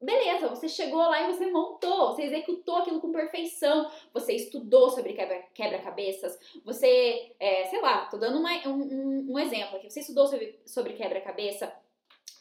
[0.00, 5.12] Beleza, você chegou lá e você montou, você executou aquilo com perfeição, você estudou sobre
[5.52, 10.58] quebra-cabeças, você, é, sei lá, tô dando uma, um, um, exemplo aqui, você estudou sobre,
[10.64, 11.70] sobre quebra-cabeça,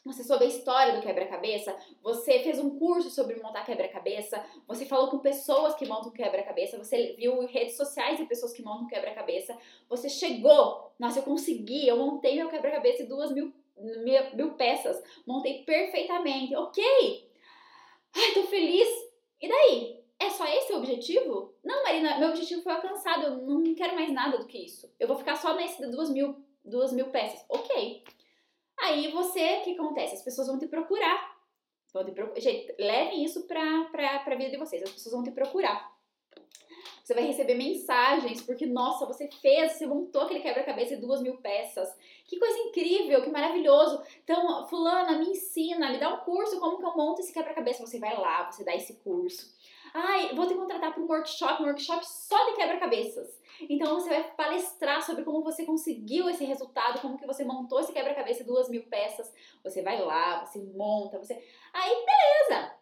[0.05, 5.09] você soube a história do quebra-cabeça, você fez um curso sobre montar quebra-cabeça, você falou
[5.09, 9.57] com pessoas que montam quebra-cabeça, você viu redes sociais de pessoas que montam quebra-cabeça,
[9.89, 15.01] você chegou, nossa, eu consegui, eu montei meu quebra-cabeça de duas mil, mil, mil peças,
[15.27, 17.29] montei perfeitamente, ok?
[18.15, 18.87] Ai, tô feliz.
[19.41, 19.99] E daí?
[20.21, 21.53] É só esse o objetivo?
[21.63, 24.93] Não, Marina, meu objetivo foi alcançado, eu não quero mais nada do que isso.
[24.99, 27.45] Eu vou ficar só nesse de duas mil, duas mil peças.
[27.47, 28.03] Ok.
[28.81, 30.15] Aí você, o que acontece?
[30.15, 31.37] As pessoas vão te procurar.
[31.93, 32.41] Vão te.
[32.41, 34.83] Gente, levem isso pra, pra, pra vida de vocês.
[34.83, 35.97] As pessoas vão te procurar.
[37.03, 41.37] Você vai receber mensagens, porque, nossa, você fez, você montou aquele quebra-cabeça de duas mil
[41.37, 41.89] peças.
[42.27, 44.03] Que coisa incrível, que maravilhoso.
[44.23, 47.83] Então, fulana, me ensina, me dá um curso como que eu monto esse quebra-cabeça.
[47.83, 49.51] Você vai lá, você dá esse curso.
[49.93, 53.39] Ai, vou te contratar para um workshop, um workshop só de quebra-cabeças.
[53.69, 57.91] Então você vai palestrar sobre como você conseguiu esse resultado, como que você montou esse
[57.91, 59.33] quebra-cabeça duas mil peças.
[59.63, 61.33] Você vai lá, você monta, você.
[61.73, 62.73] Aí, beleza!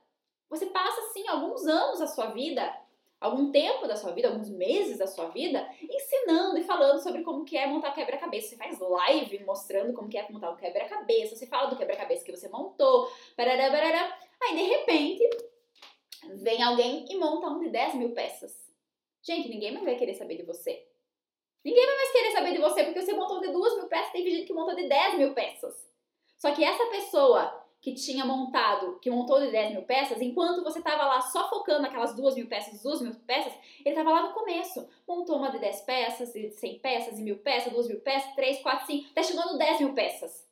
[0.50, 2.74] Você passa assim alguns anos da sua vida,
[3.20, 7.44] algum tempo da sua vida, alguns meses da sua vida, ensinando e falando sobre como
[7.44, 8.50] que é montar quebra-cabeça.
[8.50, 12.32] Você faz live mostrando como que é montar um quebra-cabeça, você fala do quebra-cabeça que
[12.32, 14.18] você montou, barará.
[14.42, 15.24] Aí, de repente,
[16.36, 18.56] vem alguém e monta um de 10 mil peças.
[19.22, 20.88] Gente, ninguém mais vai querer saber de você.
[21.64, 24.24] Ninguém vai mais querer saber de você porque você montou de duas mil peças, tem
[24.24, 25.76] gente que montou de 10 mil peças.
[26.38, 30.80] Só que essa pessoa que tinha montado, que montou de 10 mil peças, enquanto você
[30.80, 34.34] estava lá só focando naquelas duas mil peças, duas mil peças, ele estava lá no
[34.34, 34.90] começo.
[35.08, 38.62] Montou uma de 10 peças, de 100 peças, de mil peças, duas mil peças, 3,
[38.62, 40.48] 4, 5, até chegando no 10 mil peças.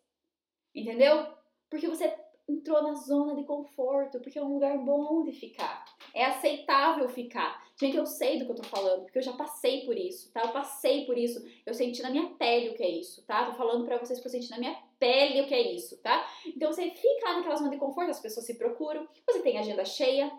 [0.74, 1.28] Entendeu?
[1.70, 2.14] Porque você
[2.48, 5.84] entrou na zona de conforto, porque é um lugar bom de ficar.
[6.14, 7.64] É aceitável ficar.
[7.80, 10.42] Gente, eu sei do que eu tô falando, porque eu já passei por isso, tá?
[10.42, 11.44] Eu passei por isso.
[11.66, 13.46] Eu senti na minha pele o que é isso, tá?
[13.46, 16.26] Tô falando pra vocês que eu senti na minha pele o que é isso, tá?
[16.46, 19.84] Então você fica lá naquela zona de conforto, as pessoas se procuram, você tem agenda
[19.84, 20.32] cheia.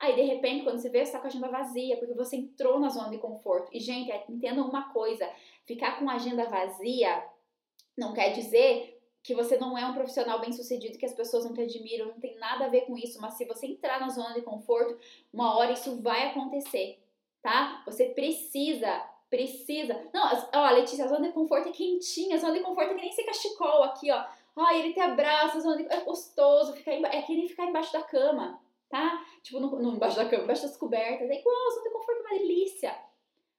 [0.00, 2.80] Aí, de repente, quando você vê, você tá com a agenda vazia, porque você entrou
[2.80, 3.68] na zona de conforto.
[3.72, 5.30] E, gente, entendam uma coisa:
[5.66, 7.22] ficar com a agenda vazia
[7.96, 11.52] não quer dizer que você não é um profissional bem sucedido, que as pessoas não
[11.52, 14.34] te admiram, não tem nada a ver com isso, mas se você entrar na zona
[14.34, 14.98] de conforto,
[15.32, 16.98] uma hora isso vai acontecer,
[17.42, 17.82] tá?
[17.84, 20.08] Você precisa, precisa.
[20.12, 20.22] Não,
[20.54, 23.12] ó, Letícia, a zona de conforto é quentinha, a zona de conforto é que nem
[23.12, 24.24] ser cachecol aqui, ó.
[24.56, 25.92] Ai, ele te abraça, a zona de...
[25.92, 27.08] é gostoso, emba...
[27.08, 29.24] é que nem ficar embaixo da cama, tá?
[29.42, 32.18] Tipo, no, no, embaixo da cama, embaixo das cobertas, é igual, a zona de conforto
[32.18, 32.98] é uma delícia.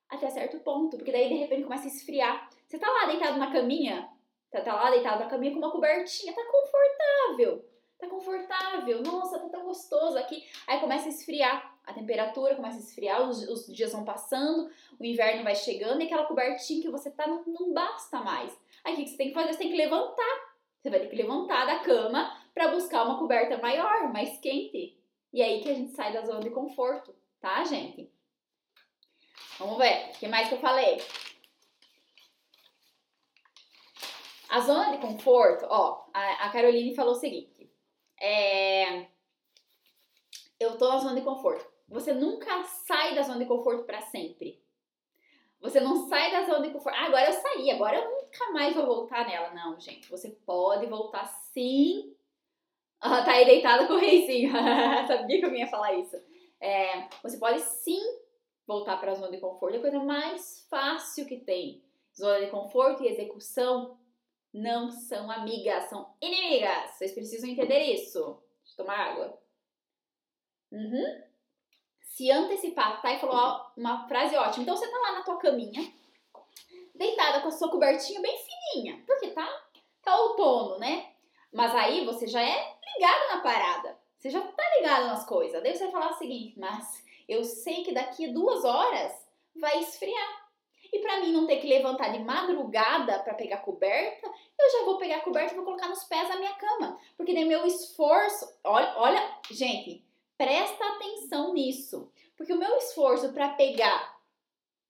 [0.09, 2.49] Até certo ponto, porque daí de repente começa a esfriar.
[2.67, 4.09] Você tá lá deitado na caminha,
[4.51, 7.65] Tá, tá lá deitado na caminha com uma cobertinha, tá confortável.
[7.97, 9.01] Tá confortável.
[9.01, 10.45] Nossa, tá tão gostoso aqui.
[10.67, 11.71] Aí começa a esfriar.
[11.85, 16.05] A temperatura começa a esfriar, os, os dias vão passando, o inverno vai chegando e
[16.05, 18.55] aquela cobertinha que você tá não, não basta mais.
[18.83, 19.53] Aí o que você tem que fazer?
[19.53, 20.51] Você tem que levantar.
[20.79, 24.97] Você vai ter que levantar da cama para buscar uma coberta maior, mais quente.
[25.31, 28.11] E aí que a gente sai da zona de conforto, tá, gente?
[29.57, 30.09] Vamos ver.
[30.09, 30.99] O que mais que eu falei?
[34.51, 37.71] A zona de conforto, ó, a, a Caroline falou o seguinte:
[38.19, 39.07] é,
[40.59, 41.65] eu tô na zona de conforto.
[41.87, 44.61] Você nunca sai da zona de conforto para sempre.
[45.61, 46.97] Você não sai da zona de conforto.
[46.97, 49.51] Ah, agora eu saí, agora eu nunca mais vou voltar nela.
[49.51, 52.13] Não, gente, você pode voltar sim.
[52.99, 54.51] Ah, tá aí deitada com o reizinho.
[55.07, 56.17] Sabia que eu ia falar isso.
[56.59, 58.01] É, você pode sim
[58.67, 59.75] voltar para a zona de conforto.
[59.75, 61.81] É a coisa mais fácil que tem.
[62.13, 64.00] Zona de conforto e execução
[64.53, 66.91] não são amigas, são inimigas.
[66.91, 68.19] Vocês precisam entender isso.
[68.63, 69.41] Deixa eu tomar água.
[70.71, 71.21] Uhum.
[72.01, 73.13] Se antecipar, tá?
[73.13, 74.63] E falou ó, uma frase ótima.
[74.63, 75.81] Então você tá lá na tua caminha,
[76.93, 79.47] deitada com a sua cobertinha bem fininha, porque tá,
[80.03, 81.13] tá outono, né?
[81.51, 83.99] Mas aí você já é ligado na parada.
[84.17, 85.63] Você já tá ligado nas coisas.
[85.63, 89.11] Daí você vai falar o seguinte, mas eu sei que daqui a duas horas
[89.55, 90.40] vai esfriar.
[90.91, 94.27] E para mim não ter que levantar de madrugada para pegar coberta,
[94.59, 96.99] eu já vou pegar a coberta e vou colocar nos pés da minha cama.
[97.15, 100.03] Porque daí meu esforço, olha, olha, gente,
[100.37, 102.11] presta atenção nisso.
[102.35, 104.19] Porque o meu esforço para pegar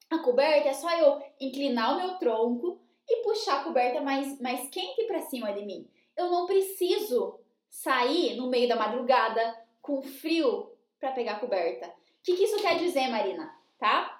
[0.09, 4.69] a coberta é só eu inclinar o meu tronco e puxar a coberta mais, mais
[4.69, 5.87] quente para cima de mim.
[6.17, 7.39] Eu não preciso
[7.69, 11.87] sair no meio da madrugada com frio para pegar a coberta.
[11.87, 13.53] O que, que isso quer dizer, Marina?
[13.79, 14.10] Tá?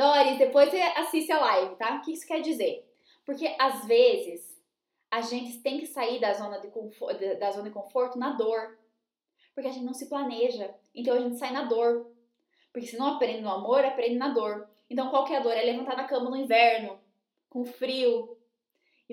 [0.00, 1.96] Doris, depois você assiste a live, tá?
[1.96, 2.90] O que isso quer dizer?
[3.22, 4.58] Porque às vezes
[5.10, 8.78] a gente tem que sair da zona de conforto, da zona de conforto na dor.
[9.54, 10.74] Porque a gente não se planeja.
[10.94, 12.10] Então a gente sai na dor.
[12.72, 14.70] Porque se não aprende no amor, aprende na dor.
[14.88, 15.52] Então qual que é a dor?
[15.52, 16.98] É levantar da cama no inverno,
[17.50, 18.38] com frio,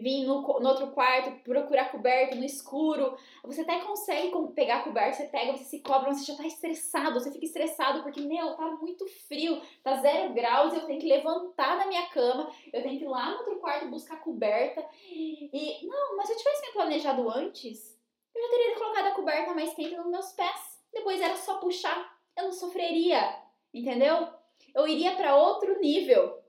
[0.02, 3.18] vir no, no, outro quarto, procurar coberta no escuro.
[3.44, 6.46] Você até consegue pegar a coberta, você pega, você se cobra, mas você já tá
[6.46, 11.08] estressado, você fica estressado porque, meu, tá muito frio, tá zero graus, eu tenho que
[11.08, 14.86] levantar da minha cama, eu tenho que ir lá no outro quarto buscar coberta.
[15.10, 17.98] E, não, mas se eu tivesse me planejado antes,
[18.36, 20.80] eu já teria colocado a coberta mais quente nos meus pés.
[20.94, 23.36] Depois era só puxar, eu não sofreria,
[23.74, 24.28] entendeu?
[24.74, 26.40] Eu iria para outro nível,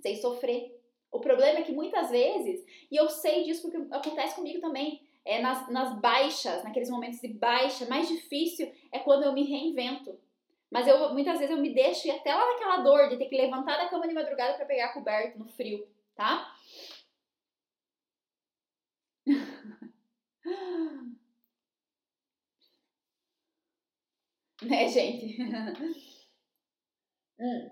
[0.00, 0.79] sem sofrer.
[1.10, 5.40] O problema é que muitas vezes, e eu sei disso porque acontece comigo também, é
[5.40, 10.18] nas, nas baixas, naqueles momentos de baixa, mais difícil é quando eu me reinvento.
[10.70, 13.36] Mas eu muitas vezes eu me deixo ir até lá naquela dor de ter que
[13.36, 16.54] levantar da cama de madrugada para pegar a coberta no frio, tá?
[24.62, 25.36] né, gente?
[27.38, 27.70] hum.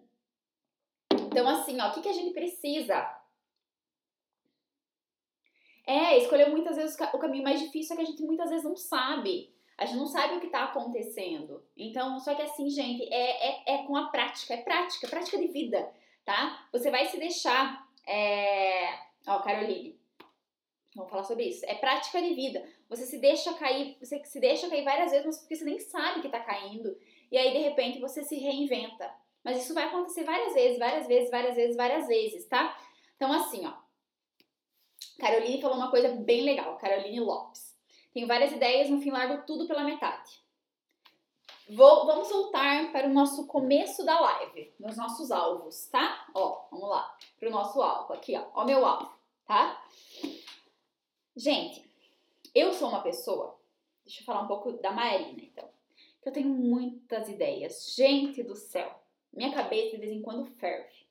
[1.12, 3.17] Então, assim, ó, o que, que a gente precisa?
[5.88, 8.76] É, escolher muitas vezes o caminho mais difícil é que a gente muitas vezes não
[8.76, 9.50] sabe.
[9.78, 11.64] A gente não sabe o que está acontecendo.
[11.74, 15.46] Então, só que assim, gente, é, é, é com a prática, é prática, prática de
[15.46, 15.90] vida,
[16.26, 16.68] tá?
[16.72, 17.88] Você vai se deixar.
[18.06, 18.98] É...
[19.26, 19.98] Ó, Caroline,
[20.94, 21.64] vamos falar sobre isso.
[21.64, 22.68] É prática de vida.
[22.90, 26.20] Você se deixa cair, você se deixa cair várias vezes, mas porque você nem sabe
[26.20, 26.94] que tá caindo.
[27.32, 29.10] E aí, de repente, você se reinventa.
[29.42, 32.78] Mas isso vai acontecer várias vezes, várias vezes, várias vezes, várias vezes, tá?
[33.16, 33.87] Então, assim, ó.
[35.18, 37.76] Caroline falou uma coisa bem legal, Caroline Lopes.
[38.12, 40.42] Tenho várias ideias, no fim largo tudo pela metade.
[41.68, 46.26] Vou, vamos voltar para o nosso começo da live, nos nossos alvos, tá?
[46.34, 49.12] Ó, vamos lá, para o nosso alvo aqui, ó, ó meu alvo,
[49.46, 49.84] tá?
[51.36, 51.88] Gente,
[52.54, 53.60] eu sou uma pessoa,
[54.04, 55.68] deixa eu falar um pouco da Marina, então.
[56.24, 57.94] Eu tenho muitas ideias.
[57.94, 59.02] Gente do céu,
[59.32, 61.06] minha cabeça de vez em quando ferve.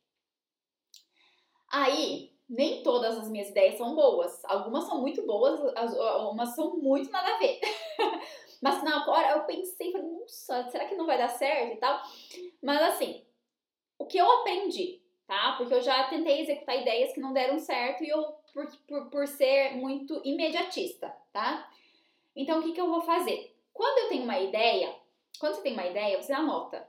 [1.70, 4.43] Aí, nem todas as minhas ideias são boas.
[4.45, 7.60] Algumas são muito boas, algumas são muito nada a ver.
[8.62, 12.02] Mas na hora eu pensei, falei, nossa, será que não vai dar certo e tal?
[12.62, 13.24] Mas assim,
[14.00, 15.54] o que eu aprendi, tá?
[15.58, 18.24] Porque eu já tentei executar ideias que não deram certo e eu,
[18.54, 21.70] por, por, por ser muito imediatista, tá?
[22.36, 23.56] Então, o que, que eu vou fazer?
[23.74, 24.95] Quando eu tenho uma ideia,
[25.39, 26.88] quando você tem uma ideia, você anota.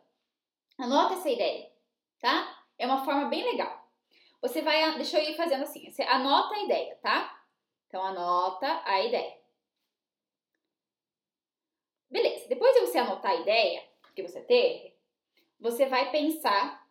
[0.78, 1.70] Anota essa ideia,
[2.20, 2.64] tá?
[2.78, 3.77] É uma forma bem legal.
[4.40, 7.44] Você vai, deixa eu ir fazendo assim, você anota a ideia, tá?
[7.86, 9.36] Então, anota a ideia.
[12.10, 13.82] Beleza, depois de você anotar a ideia
[14.14, 14.94] que você teve,
[15.58, 16.86] você vai pensar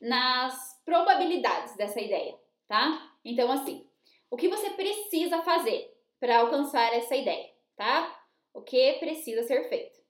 [0.00, 3.16] nas probabilidades dessa ideia, tá?
[3.24, 3.88] Então, assim,
[4.30, 8.22] o que você precisa fazer para alcançar essa ideia, tá?
[8.52, 10.03] O que precisa ser feito?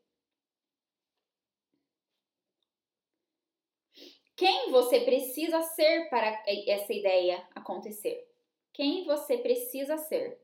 [4.36, 8.28] Quem você precisa ser para essa ideia acontecer?
[8.72, 10.42] Quem você precisa ser?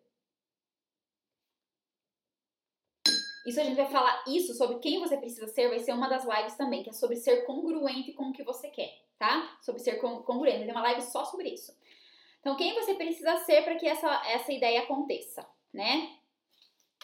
[3.44, 6.24] Isso a gente vai falar isso sobre quem você precisa ser, vai ser uma das
[6.24, 9.58] lives também, que é sobre ser congruente com o que você quer, tá?
[9.62, 10.64] Sobre ser congruente.
[10.64, 11.76] Tem uma live só sobre isso.
[12.38, 16.16] Então, quem você precisa ser para que essa, essa ideia aconteça, né?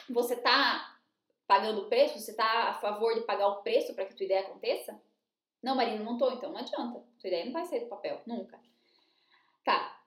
[0.09, 0.99] Você tá
[1.47, 2.19] pagando o preço?
[2.19, 5.01] Você tá a favor de pagar o preço para que a tua ideia aconteça?
[5.67, 7.05] Não, Marina, não tô, então não adianta.
[7.19, 8.57] Tua ideia não vai sair do papel, nunca.
[9.65, 10.01] Tá.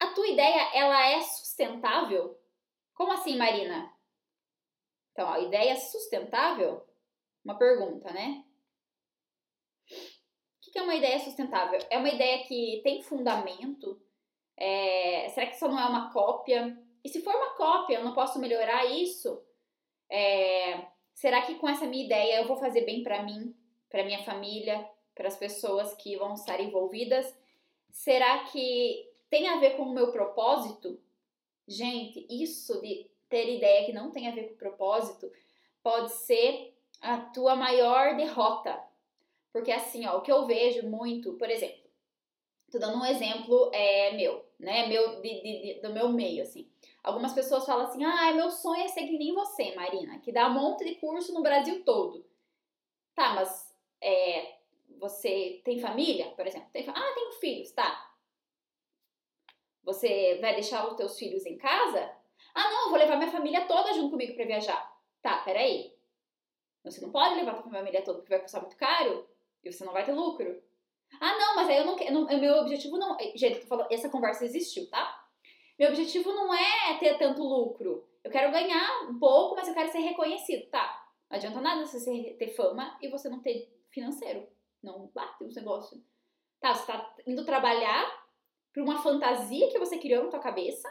[0.00, 2.40] A tua ideia, ela é sustentável?
[2.94, 3.92] Como assim, Marina?
[5.12, 6.82] Então, a ideia sustentável,
[7.44, 8.42] uma pergunta, né?
[10.66, 11.78] O que é uma ideia sustentável?
[11.90, 14.00] É uma ideia que tem fundamento?
[14.56, 16.74] É, será que isso não é uma cópia?
[17.04, 19.44] E se for uma cópia, eu não posso melhorar isso?
[20.10, 23.54] É, será que com essa minha ideia eu vou fazer bem para mim,
[23.96, 27.34] para minha família, para as pessoas que vão estar envolvidas?
[27.90, 31.00] Será que tem a ver com o meu propósito?
[31.66, 35.32] Gente, isso de ter ideia que não tem a ver com o propósito
[35.82, 38.78] pode ser a tua maior derrota.
[39.50, 41.88] Porque assim, ó, o que eu vejo muito, por exemplo,
[42.70, 44.86] tô dando um exemplo é, meu, né?
[44.88, 46.70] Meu, de, de, do meu meio, assim.
[47.02, 50.48] Algumas pessoas falam assim, ah, meu sonho é ser que nem você, Marina, que dá
[50.48, 52.26] um monte de curso no Brasil todo.
[53.14, 53.65] Tá, mas
[54.02, 54.56] é,
[54.98, 56.68] você tem família, por exemplo?
[56.72, 58.12] Tem, ah, tenho filhos, tá.
[59.84, 62.12] Você vai deixar os teus filhos em casa?
[62.54, 64.96] Ah, não, eu vou levar minha família toda junto comigo para viajar.
[65.22, 65.94] Tá, peraí.
[66.84, 69.28] Você não pode levar tua família toda porque vai custar muito caro
[69.62, 70.62] e você não vai ter lucro.
[71.20, 72.40] Ah, não, mas aí eu não quero.
[72.40, 73.16] Meu objetivo não.
[73.34, 75.24] Gente, essa conversa existiu, tá?
[75.78, 78.08] Meu objetivo não é ter tanto lucro.
[78.24, 80.68] Eu quero ganhar um pouco, mas eu quero ser reconhecido.
[80.70, 81.06] Tá.
[81.30, 84.46] Não adianta nada você ter fama e você não ter financeiro.
[84.82, 86.00] Não bate os negócios.
[86.60, 88.26] Tá, você tá indo trabalhar
[88.72, 90.88] pra uma fantasia que você criou na tua cabeça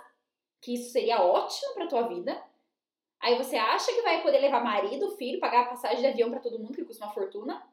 [0.65, 2.43] que isso seria ótimo para tua vida.
[3.19, 6.39] Aí você acha que vai poder levar marido, filho, pagar a passagem de avião para
[6.39, 7.63] todo mundo, que custa uma fortuna.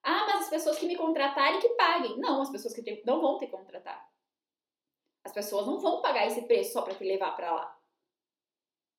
[0.00, 2.16] Ah, mas as pessoas que me contratarem que paguem.
[2.18, 4.08] Não, as pessoas que não vão te contratar.
[5.24, 7.80] As pessoas não vão pagar esse preço só para te levar para lá.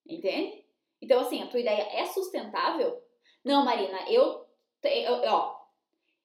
[0.06, 0.66] Entende?
[1.02, 3.02] Então, assim, a tua ideia é sustentável?
[3.44, 4.45] Não, Marina, eu,
[4.90, 5.66] eu ó,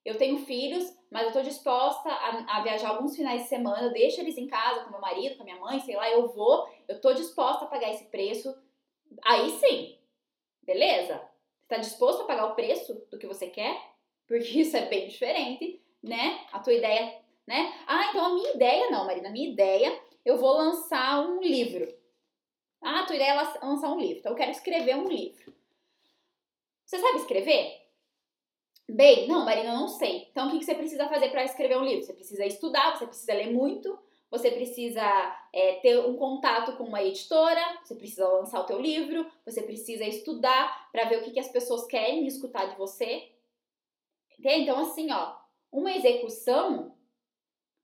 [0.05, 3.93] eu tenho filhos, mas eu tô disposta a, a, viajar alguns finais de semana, eu
[3.93, 7.01] deixo eles em casa com meu marido, com minha mãe, sei lá, eu vou, eu
[7.01, 8.55] tô disposta a pagar esse preço.
[9.25, 9.99] Aí sim,
[10.63, 11.21] beleza?
[11.69, 13.79] Tá disposto a pagar o preço do que você quer?
[14.27, 16.47] Porque isso é bem diferente, né?
[16.53, 17.73] A tua ideia, né?
[17.87, 21.93] Ah, então a minha ideia não, Marina, a minha ideia, eu vou lançar um livro.
[22.83, 24.19] Ah, a tua ideia é lançar um livro.
[24.19, 25.53] Então eu quero escrever um livro.
[26.87, 27.80] Você sabe escrever?
[28.93, 30.27] Bem, não, Marina, eu não sei.
[30.31, 32.05] Então, o que você precisa fazer para escrever um livro?
[32.05, 33.97] Você precisa estudar, você precisa ler muito,
[34.29, 35.03] você precisa
[35.53, 40.05] é, ter um contato com uma editora, você precisa lançar o teu livro, você precisa
[40.05, 43.31] estudar para ver o que, que as pessoas querem escutar de você.
[44.37, 44.63] Entende?
[44.63, 45.37] Então, assim, ó,
[45.71, 46.97] uma execução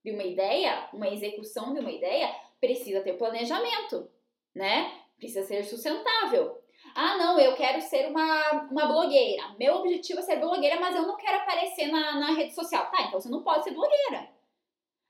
[0.03, 4.09] de uma ideia, uma execução de uma ideia precisa ter planejamento,
[4.53, 5.03] né?
[5.17, 6.61] Precisa ser sustentável.
[6.99, 9.55] Ah, não, eu quero ser uma, uma blogueira.
[9.59, 12.89] Meu objetivo é ser blogueira, mas eu não quero aparecer na, na rede social.
[12.89, 14.27] Tá, então você não pode ser blogueira.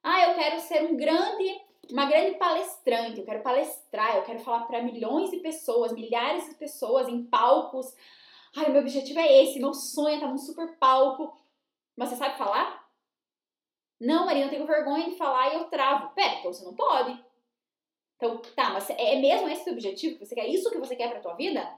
[0.03, 3.21] Ah, eu quero ser um grande, uma grande palestrante.
[3.21, 7.95] Eu quero palestrar, eu quero falar para milhões de pessoas, milhares de pessoas em palcos.
[8.57, 11.41] Ai, meu objetivo é esse, meu sonho é estar num super palco.
[11.95, 12.85] Mas você sabe falar?
[13.97, 16.13] Não, Marina, eu tenho vergonha de falar e eu travo.
[16.13, 17.17] Pera, então você não pode.
[18.17, 20.47] Então, tá, mas é mesmo esse o objetivo que você quer?
[20.47, 21.77] Isso que você quer pra tua vida?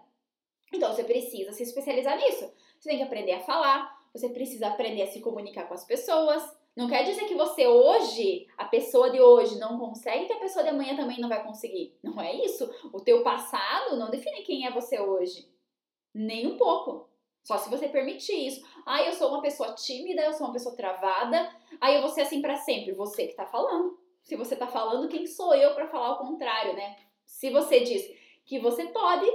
[0.74, 2.52] Então você precisa se especializar nisso.
[2.80, 6.58] Você tem que aprender a falar, você precisa aprender a se comunicar com as pessoas.
[6.76, 10.64] Não quer dizer que você hoje, a pessoa de hoje não consegue, que a pessoa
[10.64, 11.98] de amanhã também não vai conseguir.
[12.02, 12.70] Não é isso.
[12.94, 15.50] O teu passado não define quem é você hoje.
[16.14, 17.10] Nem um pouco.
[17.44, 18.66] Só se você permitir isso.
[18.86, 21.54] Ah, eu sou uma pessoa tímida, eu sou uma pessoa travada.
[21.82, 22.94] Aí eu vou ser assim para sempre.
[22.94, 23.99] Você que tá falando.
[24.24, 26.98] Se você tá falando, quem sou eu para falar o contrário, né?
[27.26, 28.04] Se você diz
[28.46, 29.26] que você pode,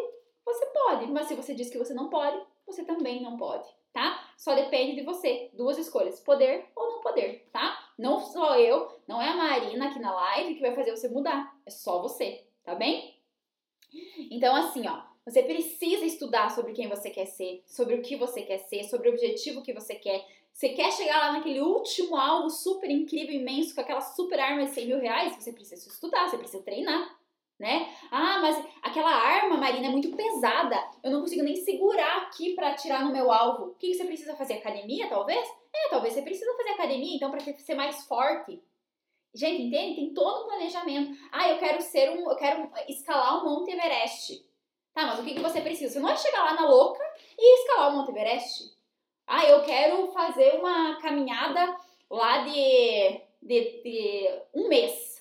[0.45, 1.07] você pode.
[1.11, 4.31] Mas se você diz que você não pode, você também não pode, tá?
[4.37, 5.51] Só depende de você.
[5.55, 7.93] Duas escolhas: poder ou não poder, tá?
[7.99, 11.57] Não sou eu, não é a Marina aqui na live que vai fazer você mudar.
[11.65, 13.15] É só você, tá bem?
[14.31, 18.43] Então, assim, ó, você precisa estudar sobre quem você quer ser, sobre o que você
[18.43, 20.27] quer ser, sobre o objetivo que você quer.
[20.55, 24.71] Você quer chegar lá naquele último alvo super incrível, imenso, com aquela super arma de
[24.71, 25.35] 100 mil reais?
[25.35, 27.19] Você precisa estudar, você precisa treinar,
[27.59, 27.93] né?
[28.09, 30.77] Ah, mas aquela arma, Marina, é muito pesada.
[31.03, 33.65] Eu não consigo nem segurar aqui para atirar no meu alvo.
[33.65, 34.55] O que você precisa fazer?
[34.55, 35.45] Academia, talvez?
[35.75, 38.63] É, talvez você precisa fazer academia, então, para ser mais forte.
[39.35, 39.97] Gente, entende?
[39.97, 41.19] Tem todo um planejamento.
[41.33, 42.31] Ah, eu quero ser um.
[42.31, 44.49] Eu quero escalar o Monte Everest.
[44.93, 45.95] Tá, mas o que, que você precisa?
[45.95, 47.03] Você não vai chegar lá na louca
[47.37, 48.73] e escalar o Monte Everest.
[49.27, 51.77] Ah, eu quero fazer uma caminhada
[52.11, 55.15] lá de, de, de um mês.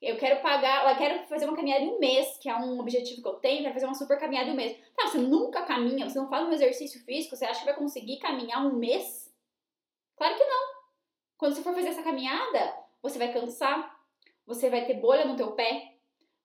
[0.00, 3.20] Eu quero pagar, eu quero fazer uma caminhada de um mês, que é um objetivo
[3.20, 4.76] que eu tenho, quero fazer uma super caminhada de um mês.
[4.96, 8.18] Tá, você nunca caminha, você não faz um exercício físico, você acha que vai conseguir
[8.18, 9.30] caminhar um mês?
[10.16, 10.80] Claro que não.
[11.36, 13.98] Quando você for fazer essa caminhada, você vai cansar,
[14.46, 15.94] você vai ter bolha no teu pé,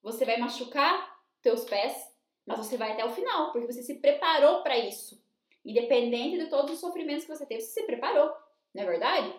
[0.01, 2.13] você vai machucar teus pés,
[2.45, 5.24] mas você vai até o final, porque você se preparou para isso.
[5.65, 8.31] Independente de todos os sofrimentos que você teve, você se preparou,
[8.73, 9.33] não é verdade?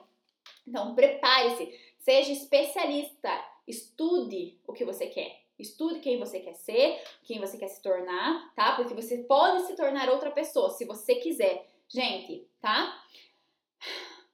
[0.66, 3.30] Então, prepare-se, seja especialista,
[3.66, 5.40] estude o que você quer.
[5.58, 8.76] Estude quem você quer ser, quem você quer se tornar, tá?
[8.76, 11.66] Porque você pode se tornar outra pessoa se você quiser.
[11.88, 13.02] Gente, tá?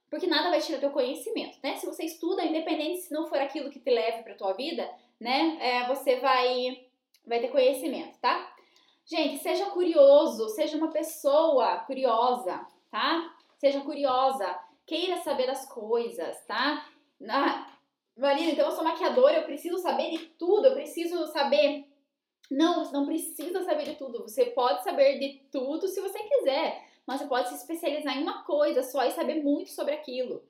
[0.09, 1.75] Porque nada vai tirar teu conhecimento, né?
[1.77, 4.89] Se você estuda, independente se não for aquilo que te leve para tua vida,
[5.19, 5.57] né?
[5.61, 6.87] É, você vai
[7.25, 8.52] vai ter conhecimento, tá?
[9.05, 13.35] Gente, seja curioso, seja uma pessoa curiosa, tá?
[13.57, 16.87] Seja curiosa, queira saber das coisas, tá?
[17.29, 17.67] Ah,
[18.17, 21.85] Marina, então eu sou maquiadora, eu preciso saber de tudo, eu preciso saber.
[22.49, 24.21] Não, você não precisa saber de tudo.
[24.21, 28.43] Você pode saber de tudo se você quiser, mas você pode se especializar em uma
[28.43, 30.43] coisa só e saber muito sobre aquilo.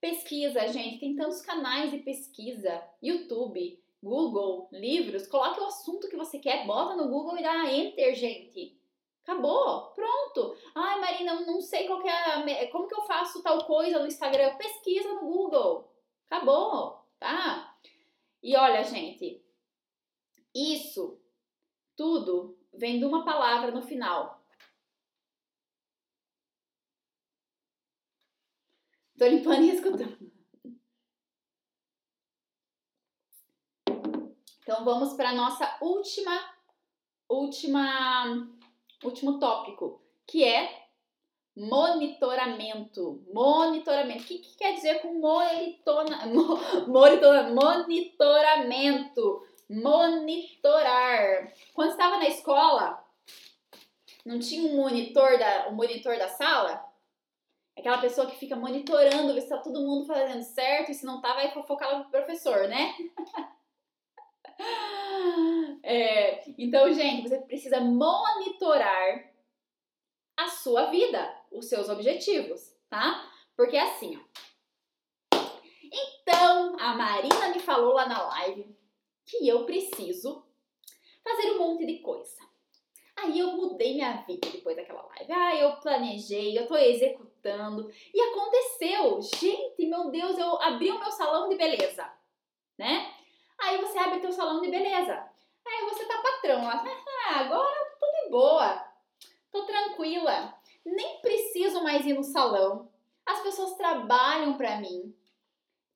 [0.00, 6.38] Pesquisa, gente, tem tantos canais de pesquisa, YouTube, Google, livros, coloque o assunto que você
[6.38, 8.76] quer, bota no Google e dá enter, gente.
[9.22, 10.56] Acabou, pronto.
[10.74, 14.08] Ai, Marina, eu não sei qual é a, como que eu faço tal coisa no
[14.08, 14.56] Instagram.
[14.56, 15.88] Pesquisa no Google.
[16.28, 17.78] Acabou, tá?
[18.42, 19.40] E olha, gente,
[20.52, 21.20] isso
[21.96, 24.42] tudo vem de uma palavra no final.
[29.16, 30.31] Tô limpando e escutando.
[34.62, 36.32] Então vamos para nossa última
[37.28, 38.48] última
[39.02, 40.82] último tópico, que é
[41.56, 43.22] monitoramento.
[43.32, 44.22] Monitoramento.
[44.22, 46.26] O que, que quer dizer com monitona,
[46.86, 49.46] monitora, monitoramento?
[49.68, 51.52] Monitorar.
[51.74, 53.02] Quando estava na escola,
[54.24, 56.84] não tinha um monitor da, um monitor da sala?
[57.76, 61.22] Aquela pessoa que fica monitorando, ver se está todo mundo fazendo certo e se não
[61.22, 62.94] tá, vai fofocar no professor, né?
[65.84, 69.32] É, então, gente, você precisa monitorar
[70.36, 73.28] a sua vida, os seus objetivos, tá?
[73.56, 74.32] Porque assim, ó.
[75.92, 78.74] Então, a Marina me falou lá na live
[79.26, 80.46] que eu preciso
[81.22, 82.42] fazer um monte de coisa.
[83.16, 85.32] Aí eu mudei minha vida depois daquela live.
[85.32, 87.90] Ah, eu planejei, eu tô executando.
[88.12, 89.20] E aconteceu.
[89.20, 92.10] Gente, meu Deus, eu abri o meu salão de beleza,
[92.78, 93.14] né?
[93.72, 95.14] Aí você abre teu salão de beleza.
[95.66, 96.68] Aí você tá patrão.
[96.68, 96.84] Ah,
[97.40, 98.86] agora tô de boa.
[99.50, 100.54] Tô tranquila.
[100.84, 102.92] Nem preciso mais ir no salão.
[103.24, 105.16] As pessoas trabalham pra mim.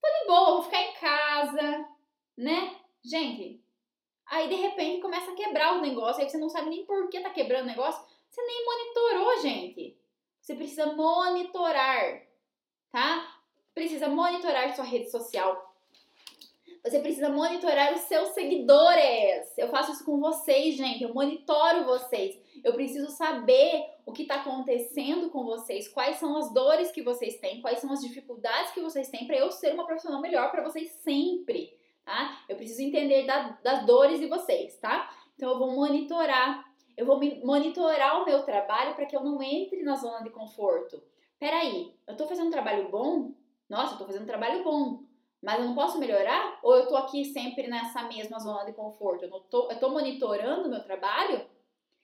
[0.00, 1.88] Tô de boa, vou ficar em casa,
[2.34, 2.80] né?
[3.04, 3.62] Gente,
[4.24, 7.20] aí de repente começa a quebrar o negócio, aí você não sabe nem por que
[7.20, 8.02] tá quebrando o negócio.
[8.30, 10.00] Você nem monitorou, gente.
[10.40, 12.22] Você precisa monitorar,
[12.90, 13.38] tá?
[13.74, 15.65] Precisa monitorar sua rede social,
[16.86, 19.58] você precisa monitorar os seus seguidores.
[19.58, 21.02] Eu faço isso com vocês, gente.
[21.02, 22.40] Eu monitoro vocês.
[22.62, 27.40] Eu preciso saber o que está acontecendo com vocês, quais são as dores que vocês
[27.40, 30.62] têm, quais são as dificuldades que vocês têm para eu ser uma profissional melhor para
[30.62, 32.40] vocês sempre, tá?
[32.48, 35.10] Eu preciso entender da, das dores de vocês, tá?
[35.34, 36.64] Então eu vou monitorar,
[36.96, 41.02] Eu vou monitorar o meu trabalho para que eu não entre na zona de conforto.
[41.38, 43.32] Peraí, eu tô fazendo um trabalho bom?
[43.68, 45.05] Nossa, eu tô fazendo um trabalho bom.
[45.46, 46.58] Mas eu não posso melhorar?
[46.60, 49.24] Ou eu tô aqui sempre nessa mesma zona de conforto?
[49.24, 51.46] Eu, tô monitorando o meu trabalho?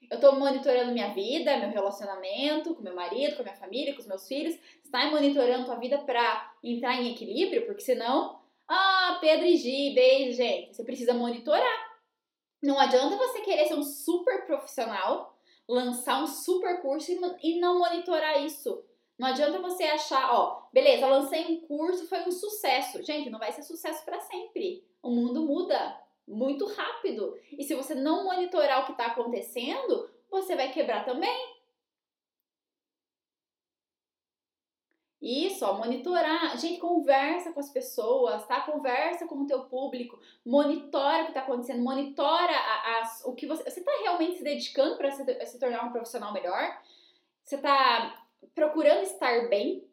[0.09, 4.07] Eu tô monitorando minha vida, meu relacionamento com meu marido, com minha família, com os
[4.07, 4.55] meus filhos.
[4.55, 7.67] Você tá monitorando tua vida pra entrar em equilíbrio?
[7.67, 8.39] Porque senão,
[8.69, 10.77] ah, Pedro e Gi, beijo, gente.
[10.77, 12.01] Você precisa monitorar.
[12.63, 15.37] Não adianta você querer ser um super profissional,
[15.69, 17.11] lançar um super curso
[17.43, 18.85] e não monitorar isso.
[19.23, 23.01] Não adianta você achar, ó, beleza, lancei um curso, foi um sucesso.
[23.05, 24.85] Gente, não vai ser sucesso para sempre.
[25.01, 25.97] O mundo muda
[26.27, 27.39] muito rápido.
[27.57, 31.55] E se você não monitorar o que está acontecendo, você vai quebrar também.
[35.21, 36.59] Isso, ó, monitorar.
[36.59, 38.63] Gente, conversa com as pessoas, tá?
[38.63, 42.57] Conversa com o teu público, monitora o que está acontecendo, monitora
[42.99, 43.63] as, o que você.
[43.63, 46.77] Você está realmente se dedicando para se, se tornar um profissional melhor?
[47.45, 48.22] Você está
[48.55, 49.87] procurando estar bem,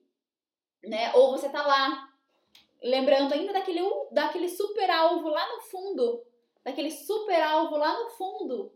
[0.83, 1.13] né?
[1.15, 2.09] Ou você tá lá
[2.81, 3.81] lembrando ainda daquele,
[4.11, 6.23] daquele super alvo lá no fundo,
[6.63, 8.71] daquele super alvo lá no fundo,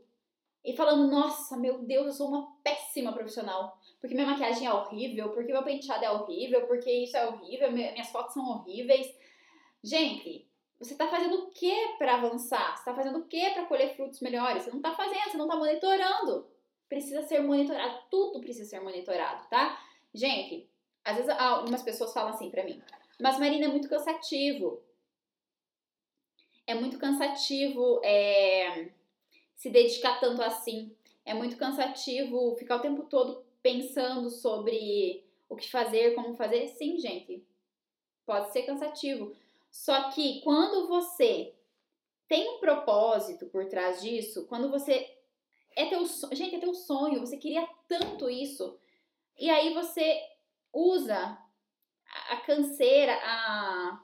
[0.64, 3.78] e falando: Nossa, meu Deus, eu sou uma péssima profissional.
[4.00, 8.10] Porque minha maquiagem é horrível, porque meu penteado é horrível, porque isso é horrível, minhas
[8.10, 9.08] fotos são horríveis.
[9.82, 10.46] Gente,
[10.78, 12.76] você tá fazendo o que para avançar?
[12.76, 14.64] Você tá fazendo o que para colher frutos melhores?
[14.64, 16.53] Você não tá fazendo, você não tá monitorando
[16.94, 19.84] precisa ser monitorado, tudo precisa ser monitorado, tá?
[20.14, 20.70] Gente,
[21.04, 22.80] às vezes algumas pessoas falam assim pra mim,
[23.20, 24.80] mas Marina é muito cansativo.
[26.68, 28.92] É muito cansativo é,
[29.56, 30.96] se dedicar tanto assim.
[31.26, 36.68] É muito cansativo ficar o tempo todo pensando sobre o que fazer, como fazer.
[36.68, 37.44] Sim, gente,
[38.24, 39.36] pode ser cansativo.
[39.72, 41.56] Só que quando você
[42.28, 45.18] tem um propósito por trás disso, quando você
[45.76, 48.78] é teu gente, é teu sonho, você queria tanto isso.
[49.38, 50.22] E aí você
[50.72, 51.38] usa
[52.30, 54.02] a canseira, a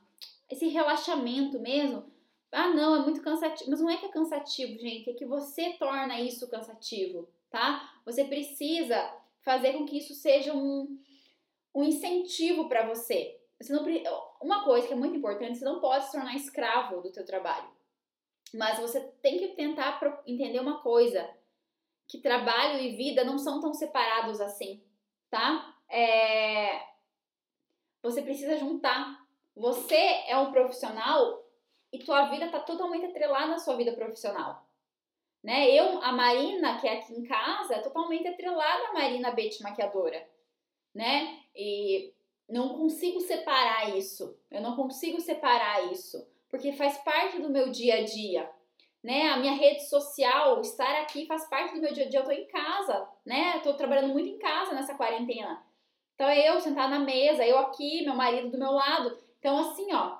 [0.49, 2.11] esse relaxamento mesmo.
[2.51, 3.69] Ah, não, é muito cansativo.
[3.69, 7.93] Mas não é que é cansativo, gente, é que você torna isso cansativo, tá?
[8.05, 10.99] Você precisa fazer com que isso seja um,
[11.73, 13.39] um incentivo para você.
[13.59, 13.83] Você não
[14.41, 17.69] uma coisa que é muito importante, você não pode se tornar escravo do teu trabalho.
[18.53, 21.29] Mas você tem que tentar entender uma coisa
[22.09, 24.81] que trabalho e vida não são tão separados assim,
[25.29, 25.75] tá?
[25.87, 26.81] É...
[28.01, 29.23] Você precisa juntar.
[29.55, 31.45] Você é um profissional
[31.93, 34.67] e tua vida está totalmente atrelada à sua vida profissional.
[35.43, 35.69] Né?
[35.69, 40.27] Eu, a Marina, que é aqui em casa, é totalmente atrelada à Marina Betty maquiadora,
[40.93, 41.39] né?
[41.55, 42.13] E
[42.47, 44.37] não consigo separar isso.
[44.49, 48.49] Eu não consigo separar isso, porque faz parte do meu dia a dia
[49.03, 49.29] né?
[49.29, 52.19] A minha rede social, estar aqui faz parte do meu dia a dia.
[52.19, 53.59] Eu tô em casa, né?
[53.59, 55.63] tô trabalhando muito em casa nessa quarentena.
[56.15, 59.17] Então é eu sentar na mesa, eu aqui, meu marido do meu lado.
[59.39, 60.17] Então, assim, ó,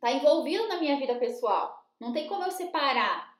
[0.00, 1.84] tá envolvido na minha vida pessoal.
[2.00, 3.36] Não tem como eu separar,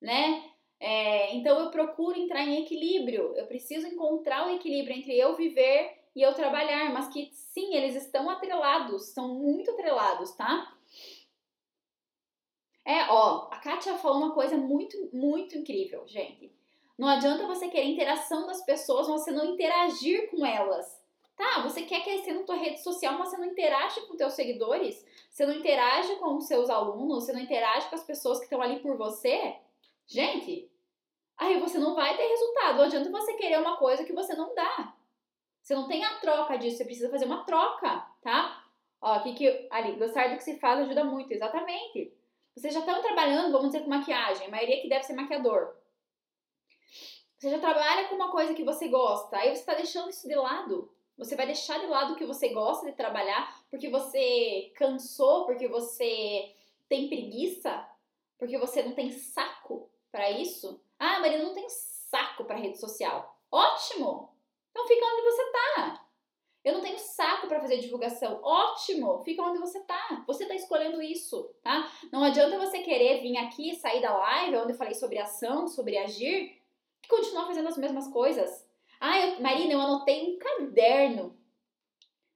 [0.00, 0.44] né?
[0.80, 3.34] É, então eu procuro entrar em equilíbrio.
[3.36, 7.96] Eu preciso encontrar o equilíbrio entre eu viver e eu trabalhar, mas que sim, eles
[7.96, 10.72] estão atrelados, são muito atrelados, tá?
[12.88, 16.50] É, ó, a Kátia falou uma coisa muito, muito incrível, gente.
[16.96, 20.98] Não adianta você querer interação das pessoas, você não interagir com elas.
[21.36, 25.04] Tá, você quer crescer na tua rede social, mas você não interage com teus seguidores,
[25.30, 28.62] você não interage com os seus alunos, você não interage com as pessoas que estão
[28.62, 29.56] ali por você.
[30.06, 30.72] Gente,
[31.36, 32.78] aí você não vai ter resultado.
[32.78, 34.94] Não adianta você querer uma coisa que você não dá.
[35.62, 38.64] Você não tem a troca disso, você precisa fazer uma troca, tá?
[38.98, 42.16] Ó, aqui que ali, gostar do que se faz ajuda muito, exatamente.
[42.58, 45.76] Vocês já estão trabalhando, vamos dizer, com maquiagem, a maioria que deve ser maquiador.
[47.38, 50.34] Você já trabalha com uma coisa que você gosta, aí você está deixando isso de
[50.34, 50.92] lado.
[51.16, 55.68] Você vai deixar de lado o que você gosta de trabalhar porque você cansou, porque
[55.68, 56.52] você
[56.88, 57.88] tem preguiça,
[58.36, 60.82] porque você não tem saco para isso.
[60.98, 63.38] Ah, Maria, não tem saco para rede social.
[63.52, 64.34] Ótimo!
[64.70, 66.07] Então fica onde você tá.
[66.64, 68.40] Eu não tenho saco para fazer divulgação.
[68.42, 69.22] Ótimo!
[69.22, 70.24] Fica onde você tá.
[70.26, 71.90] Você tá escolhendo isso, tá?
[72.12, 75.96] Não adianta você querer vir aqui, sair da live, onde eu falei sobre ação, sobre
[75.96, 76.60] agir,
[77.02, 78.66] e continuar fazendo as mesmas coisas.
[79.00, 81.38] Ah, eu, Marina, eu anotei um caderno.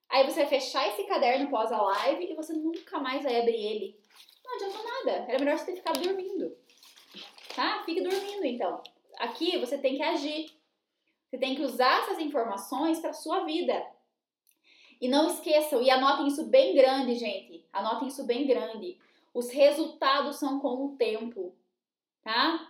[0.09, 3.57] Aí você vai fechar esse caderno pós a live e você nunca mais vai abrir
[3.57, 4.01] ele.
[4.45, 5.11] Não adianta nada.
[5.29, 6.57] Era melhor você ter ficado dormindo.
[7.57, 7.83] Tá?
[7.85, 8.83] Fique dormindo então.
[9.19, 10.51] Aqui você tem que agir.
[11.29, 13.85] Você tem que usar essas informações para sua vida.
[15.03, 17.67] E não esqueçam, e anotem isso bem grande, gente.
[17.73, 18.97] Anotem isso bem grande.
[19.35, 21.53] Os resultados são com o tempo,
[22.23, 22.69] tá?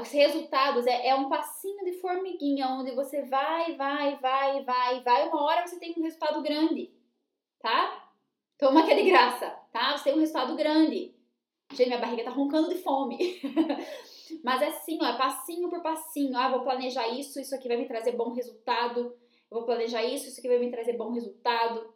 [0.00, 5.28] os resultados é, é um passinho de formiguinha, onde você vai, vai, vai, vai, vai,
[5.28, 6.90] uma hora você tem um resultado grande,
[7.60, 8.10] tá?
[8.58, 9.96] Toma que é de graça, tá?
[9.96, 11.14] Você tem um resultado grande.
[11.72, 13.18] Gente, minha barriga tá roncando de fome.
[14.42, 16.38] Mas é assim, ó, é passinho por passinho.
[16.38, 19.14] Ah, vou planejar isso, isso aqui vai me trazer bom resultado.
[19.54, 21.94] Vou planejar isso, isso aqui vai me trazer bom resultado.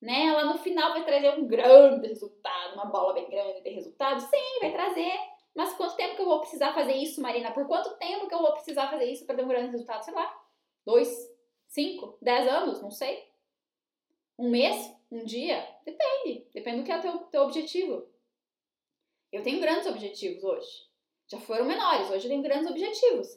[0.00, 0.32] Né?
[0.32, 4.20] Lá no final vai trazer um grande resultado, uma bola bem grande de resultado.
[4.20, 5.12] Sim, vai trazer.
[5.56, 7.50] Mas quanto tempo que eu vou precisar fazer isso, Marina?
[7.50, 10.04] Por quanto tempo que eu vou precisar fazer isso para ter um grande resultado?
[10.04, 10.40] Sei lá.
[10.86, 11.08] Dois,
[11.66, 13.28] cinco, dez anos, não sei.
[14.38, 14.94] Um mês?
[15.10, 15.66] Um dia?
[15.84, 16.46] Depende.
[16.54, 18.06] Depende do que é o teu, teu objetivo.
[19.32, 20.88] Eu tenho grandes objetivos hoje.
[21.26, 23.36] Já foram menores, hoje eu tenho grandes objetivos.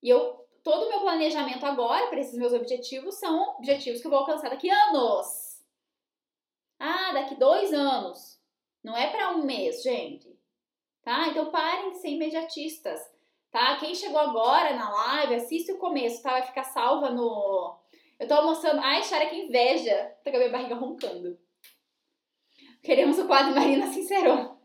[0.00, 4.10] E eu todo o meu planejamento agora para esses meus objetivos são objetivos que eu
[4.10, 5.64] vou alcançar daqui anos.
[6.76, 8.40] Ah, daqui dois anos.
[8.82, 10.36] Não é para um mês, gente.
[11.04, 11.28] Tá?
[11.28, 13.00] Então parem de ser imediatistas.
[13.52, 13.76] Tá?
[13.76, 16.32] Quem chegou agora na live, assiste o começo, tá?
[16.32, 17.78] Vai ficar salva no.
[18.18, 18.80] Eu tô almoçando.
[18.80, 20.16] Ai, Chara, que inveja.
[20.24, 21.38] Tô com a minha barriga roncando.
[22.82, 24.58] Queremos o quadro Marina Sincerão.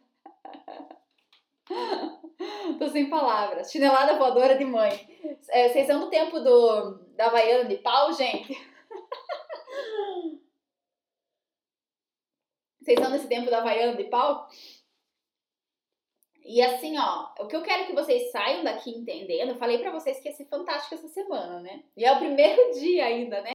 [2.79, 3.71] Tô sem palavras.
[3.71, 5.07] Chinelada voadora de mãe.
[5.49, 8.53] É, vocês são do tempo do, da Havaiana de pau, gente?
[12.81, 14.49] Vocês são desse tempo da Havaiana de pau?
[16.43, 19.91] E assim, ó, o que eu quero que vocês saiam daqui entendendo, eu falei para
[19.91, 21.83] vocês que ia ser fantástico essa semana, né?
[21.95, 23.51] E é o primeiro dia ainda, né?